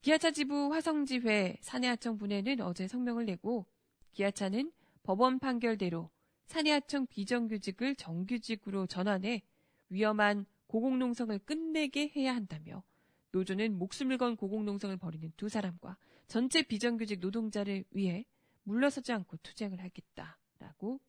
기아차 0.00 0.30
지부 0.32 0.72
화성지회 0.72 1.58
사내하청 1.60 2.18
분회는 2.18 2.60
어제 2.60 2.88
성명을 2.88 3.24
내고 3.24 3.66
기아차는 4.12 4.72
법원 5.02 5.38
판결대로 5.38 6.10
사내하청 6.46 7.06
비정규직을 7.06 7.94
정규직으로 7.96 8.86
전환해 8.86 9.42
위험한 9.88 10.46
고공농성을 10.66 11.38
끝내게 11.40 12.12
해야 12.16 12.34
한다며 12.34 12.82
노조는 13.30 13.78
목숨을 13.78 14.18
건 14.18 14.36
고공농성을 14.36 14.96
벌이는 14.96 15.32
두 15.36 15.48
사람과 15.48 15.96
전체 16.26 16.62
비정규직 16.62 17.20
노동자를 17.20 17.84
위해 17.90 18.24
물러서지 18.64 19.12
않고 19.12 19.38
투쟁을 19.38 19.80
하겠다라고 19.80 21.00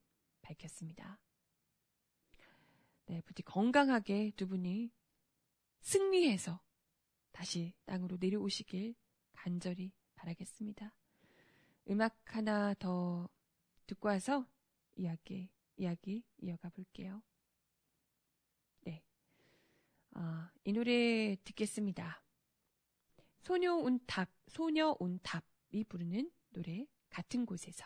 밝혔습니다. 0.41 1.19
네, 3.05 3.21
부디 3.21 3.43
건강하게 3.43 4.31
두 4.35 4.47
분이 4.47 4.91
승리해서 5.83 6.59
다시 7.31 7.73
땅으로 7.85 8.17
내려오시길 8.19 8.95
간절히 9.33 9.93
바라겠습니다. 10.15 10.95
음악 11.89 12.35
하나 12.35 12.73
더 12.73 13.29
듣고 13.85 14.07
와서 14.07 14.47
이야기, 14.95 15.49
이야기 15.77 16.23
이어가 16.41 16.69
볼게요. 16.69 17.21
아, 20.15 20.51
이 20.63 20.71
노래 20.71 21.35
듣겠습니다. 21.43 22.23
소녀 23.39 23.73
온탑, 23.75 24.29
소녀 24.47 24.95
온탑이 24.99 25.85
부르는 25.89 26.31
노래 26.49 26.85
같은 27.09 27.45
곳에서. 27.45 27.85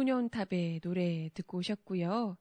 소년탑의 0.00 0.80
노래 0.80 1.28
듣고 1.34 1.58
오셨고요. 1.58 2.38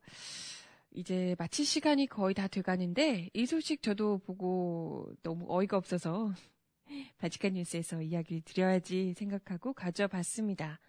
이제 0.92 1.36
마칠 1.38 1.66
시간이 1.66 2.08
거의 2.08 2.34
다 2.34 2.48
돼가는데 2.48 3.30
이 3.34 3.46
소식 3.46 3.82
저도 3.82 4.20
보고 4.20 5.12
너무 5.24 5.46
어이가 5.50 5.76
없어서 5.76 6.34
바지칸 7.20 7.54
뉴스에서 7.54 8.02
이야기를 8.02 8.44
드려야지 8.46 9.14
생각하고 9.14 9.74
가져와 9.74 10.08
봤습니다. 10.08 10.80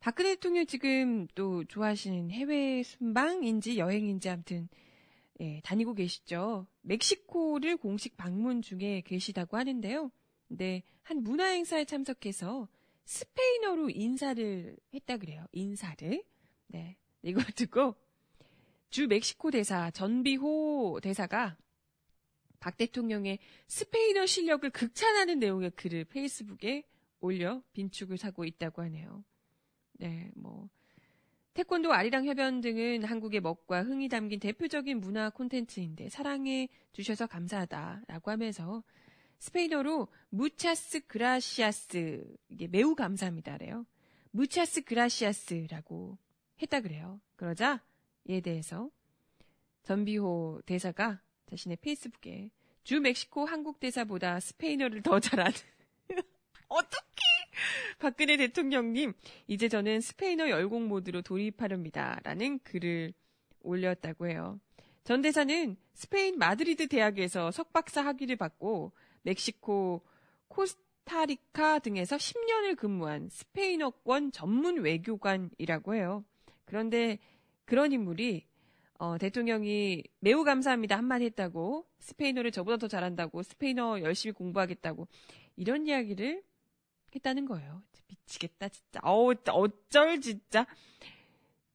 박근혜 0.00 0.34
대통령 0.34 0.66
지금 0.66 1.28
또 1.36 1.64
좋아하시는 1.64 2.32
해외 2.32 2.82
순방인지 2.82 3.78
여행인지 3.78 4.28
아무튼 4.28 4.68
예, 5.40 5.60
다니고 5.62 5.94
계시죠. 5.94 6.66
멕시코를 6.82 7.76
공식 7.76 8.16
방문 8.16 8.60
중에 8.60 9.02
계시다고 9.06 9.56
하는데요. 9.56 10.10
근데 10.48 10.82
한 11.02 11.22
문화 11.22 11.46
행사에 11.46 11.84
참석해서 11.84 12.68
스페인어로 13.08 13.88
인사를 13.88 14.76
했다 14.92 15.16
그래요. 15.16 15.46
인사를. 15.52 16.22
네. 16.66 16.98
이거 17.22 17.40
듣고 17.56 17.94
주 18.90 19.06
멕시코 19.06 19.50
대사 19.50 19.90
전비호 19.90 21.00
대사가 21.02 21.56
박 22.60 22.76
대통령의 22.76 23.38
스페인어 23.66 24.26
실력을 24.26 24.68
극찬하는 24.68 25.38
내용의 25.38 25.70
글을 25.70 26.04
페이스북에 26.04 26.84
올려 27.20 27.62
빈축을 27.72 28.18
사고 28.18 28.44
있다고 28.44 28.82
하네요. 28.82 29.24
네, 29.94 30.30
뭐 30.34 30.68
태권도 31.54 31.92
아리랑 31.92 32.26
협연 32.26 32.60
등은 32.60 33.04
한국의 33.04 33.40
먹과 33.40 33.84
흥이 33.84 34.10
담긴 34.10 34.38
대표적인 34.38 35.00
문화 35.00 35.30
콘텐츠인데 35.30 36.10
사랑해 36.10 36.68
주셔서 36.92 37.26
감사하다라고 37.26 38.30
하면서 38.30 38.84
스페인어로 39.38 40.08
무차스 40.30 41.06
그라시아스 41.06 42.24
이게 42.48 42.66
매우 42.66 42.94
감사합니다래요. 42.94 43.86
무차스 44.30 44.82
그라시아스라고 44.82 46.18
했다 46.60 46.80
그래요. 46.80 47.20
그러자 47.36 47.82
이에 48.26 48.40
대해서 48.40 48.90
전비호 49.84 50.62
대사가 50.66 51.20
자신의 51.46 51.78
페이스북에 51.80 52.50
주 52.84 53.00
멕시코 53.00 53.44
한국 53.44 53.80
대사보다 53.80 54.40
스페인어를 54.40 55.02
더 55.02 55.20
잘하는 55.20 55.52
어떻게 56.68 57.06
박근혜 57.98 58.36
대통령님 58.36 59.14
이제 59.46 59.68
저는 59.68 60.00
스페인어 60.00 60.48
열공 60.48 60.88
모드로 60.88 61.22
돌입하렵니다. 61.22 62.20
라는 62.22 62.58
글을 62.60 63.12
올렸다고 63.60 64.28
해요. 64.28 64.60
전 65.04 65.22
대사는 65.22 65.76
스페인 65.94 66.38
마드리드 66.38 66.88
대학에서 66.88 67.50
석박사 67.50 68.04
학위를 68.04 68.36
받고 68.36 68.92
멕시코 69.28 70.00
코스타리카 70.48 71.80
등에서 71.80 72.16
10년을 72.16 72.76
근무한 72.76 73.28
스페인어권 73.28 74.32
전문 74.32 74.78
외교관이라고 74.78 75.94
해요. 75.94 76.24
그런데 76.64 77.18
그런 77.66 77.92
인물이 77.92 78.46
어, 78.98 79.18
대통령이 79.18 80.02
매우 80.20 80.44
감사합니다 80.44 80.96
한마디 80.96 81.26
했다고 81.26 81.86
스페인어를 82.00 82.50
저보다 82.50 82.78
더 82.78 82.88
잘한다고 82.88 83.42
스페인어 83.42 84.00
열심히 84.00 84.32
공부하겠다고 84.32 85.06
이런 85.56 85.86
이야기를 85.86 86.42
했다는 87.14 87.44
거예요. 87.46 87.82
미치겠다 88.08 88.68
진짜. 88.70 89.00
어우 89.02 89.34
어쩔 89.48 90.20
진짜. 90.20 90.66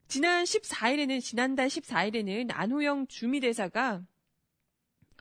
지난 0.07 0.43
14일에는 0.43 1.21
지난달 1.21 1.67
14일에는 1.67 2.49
안호영 2.51 3.07
주미대사가 3.07 4.03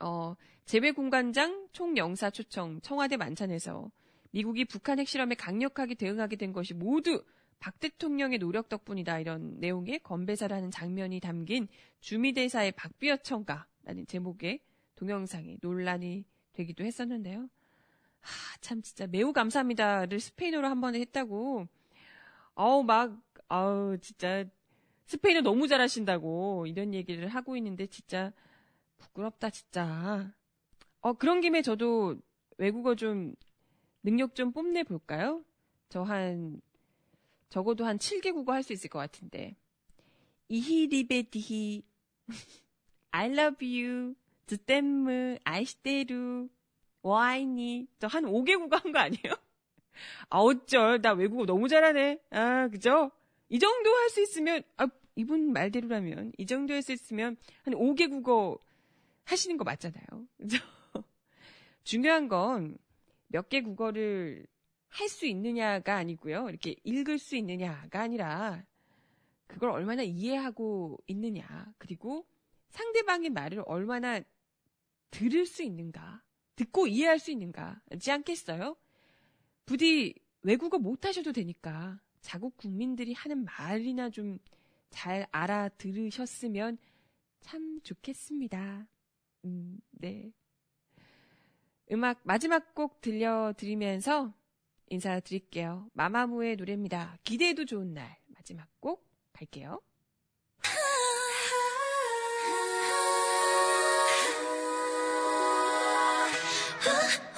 어, 0.01 0.35
재외공관장 0.65 1.67
총영사 1.71 2.29
초청 2.29 2.79
청와대 2.81 3.17
만찬에서 3.17 3.91
미국이 4.31 4.65
북한 4.65 4.99
핵실험에 4.99 5.35
강력하게 5.35 5.95
대응하게 5.95 6.37
된 6.37 6.53
것이 6.53 6.73
모두 6.73 7.23
박 7.59 7.79
대통령의 7.79 8.39
노력 8.39 8.67
덕분이다 8.67 9.19
이런 9.19 9.59
내용의 9.59 9.99
건배사를 9.99 10.55
하는 10.55 10.71
장면이 10.71 11.19
담긴 11.19 11.67
주미대사의 12.01 12.73
박비어 12.73 13.17
청가라는 13.17 14.07
제목의 14.07 14.59
동영상이 14.95 15.59
논란이 15.61 16.25
되기도 16.53 16.83
했었는데요. 16.83 17.49
하, 18.19 18.57
참 18.61 18.81
진짜 18.81 19.07
매우 19.07 19.33
감사합니다를 19.33 20.19
스페인어로 20.19 20.67
한 20.67 20.81
번에 20.81 20.99
했다고. 20.99 21.67
어우 22.55 22.83
막 22.83 23.21
아우 23.47 23.97
진짜 23.99 24.45
스페인어 25.05 25.41
너무 25.41 25.67
잘하신다고 25.67 26.65
이런 26.67 26.93
얘기를 26.93 27.27
하고 27.27 27.55
있는데 27.57 27.87
진짜 27.87 28.31
부끄럽다 29.07 29.49
진짜. 29.49 30.31
어 31.01 31.13
그런 31.13 31.41
김에 31.41 31.61
저도 31.61 32.17
외국어 32.57 32.95
좀 32.95 33.35
능력 34.03 34.35
좀 34.35 34.51
뽐내 34.51 34.83
볼까요? 34.83 35.43
저 35.89 36.03
한 36.03 36.61
적어도 37.49 37.85
한 37.85 37.97
7개 37.97 38.33
국어 38.33 38.53
할 38.53 38.63
수 38.63 38.73
있을 38.73 38.89
것 38.89 38.99
같은데. 38.99 39.55
이히리베디히 40.49 41.83
I 43.11 43.31
love 43.31 43.65
you 43.79 44.15
드댐무 44.47 45.37
아이시테루 45.43 46.49
와이니 47.03 47.87
저 47.99 48.07
한 48.07 48.23
5개 48.25 48.57
국어 48.57 48.77
한 48.77 48.91
거 48.91 48.99
아니에요? 48.99 49.35
아 50.29 50.39
어쩔 50.39 51.01
나 51.01 51.13
외국어 51.13 51.45
너무 51.45 51.67
잘하네. 51.67 52.19
아 52.31 52.67
그죠? 52.69 53.11
이 53.49 53.59
정도 53.59 53.89
할 53.91 54.09
수 54.09 54.21
있으면 54.21 54.63
아 54.77 54.87
이분 55.15 55.53
말대로라면 55.53 56.33
이 56.37 56.45
정도 56.45 56.73
할 56.73 56.81
수 56.81 56.91
있으면 56.91 57.37
한 57.63 57.73
5개 57.75 58.09
국어 58.09 58.57
하시는 59.25 59.57
거 59.57 59.63
맞잖아요. 59.63 60.05
중요한 61.83 62.27
건 62.27 62.77
몇 63.33 63.49
개 63.49 63.61
국어를 63.61 64.45
할 64.89 65.09
수 65.09 65.25
있느냐가 65.25 65.95
아니고요. 65.95 66.49
이렇게 66.49 66.75
읽을 66.83 67.17
수 67.17 67.35
있느냐가 67.35 68.01
아니라 68.01 68.63
그걸 69.47 69.71
얼마나 69.71 70.03
이해하고 70.03 70.99
있느냐. 71.07 71.73
그리고 71.79 72.27
상대방의 72.69 73.31
말을 73.31 73.63
얼마나 73.65 74.21
들을 75.11 75.45
수 75.47 75.63
있는가. 75.63 76.21
듣고 76.55 76.85
이해할 76.87 77.17
수 77.19 77.31
있는가 77.31 77.81
지 77.99 78.11
않겠어요? 78.11 78.75
부디 79.65 80.13
외국어 80.43 80.77
못 80.77 81.05
하셔도 81.05 81.31
되니까 81.31 81.99
자국 82.21 82.55
국민들이 82.57 83.13
하는 83.13 83.45
말이나 83.45 84.09
좀 84.11 84.39
잘 84.93 85.25
알아들으셨으면 85.31 86.77
참 87.41 87.79
좋겠습니다. 87.81 88.87
음, 89.45 89.79
네. 89.91 90.31
음악 91.91 92.21
마지막 92.23 92.73
곡 92.73 93.01
들려드리면서 93.01 94.33
인사드릴게요. 94.87 95.89
마마무의 95.93 96.55
노래입니다. 96.55 97.17
기대도 97.23 97.65
좋은 97.65 97.93
날. 97.93 98.17
마지막 98.27 98.67
곡 98.79 99.05
갈게요. 99.33 99.81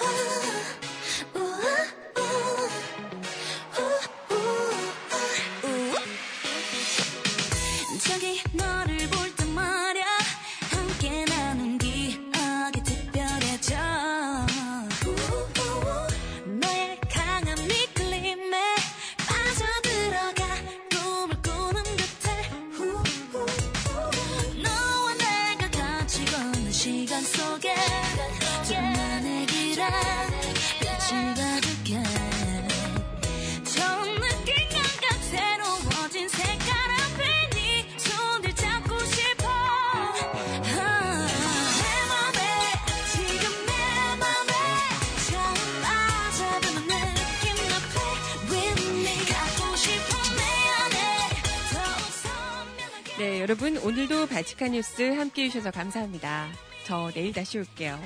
오늘도 53.85 54.25
발칙한 54.25 54.71
뉴스 54.71 55.13
함께 55.13 55.43
해주셔서 55.43 55.69
감사합니다. 55.69 56.49
저 56.87 57.11
내일 57.13 57.31
다시 57.33 57.59
올게요. 57.59 58.01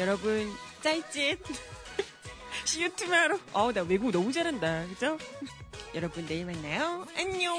여러분 0.00 0.50
you 2.74 2.88
tomorrow. 2.96 3.38
어우 3.52 3.74
나 3.74 3.82
외국 3.82 4.10
너무 4.10 4.32
잘한다. 4.32 4.86
그죠? 4.86 5.18
여러분 5.94 6.26
내일 6.26 6.46
만나요. 6.46 7.06
안녕. 7.14 7.54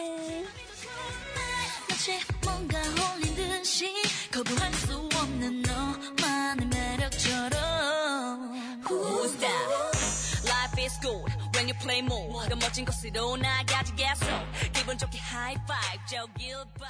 뭔가 2.44 2.82
홀린 2.82 3.36
듯이 3.36 3.94
거부할 4.34 4.74
수 4.74 4.98
없는 4.98 5.62
너만의 5.62 6.68
매력처럼 6.70 8.82
Who's 8.82 9.38
that? 9.42 10.50
Life 10.50 10.84
is 10.84 11.00
good 11.02 11.32
when 11.54 11.70
you 11.70 11.78
play 11.84 12.00
more. 12.00 12.50
더 12.50 12.56
멋진 12.56 12.84
것으로 12.84 13.38
나가지겠어. 13.38 14.26
기분 14.74 14.98
좋게 14.98 15.20
five, 15.20 15.62
저길 16.10 16.56
봐. 16.80 16.88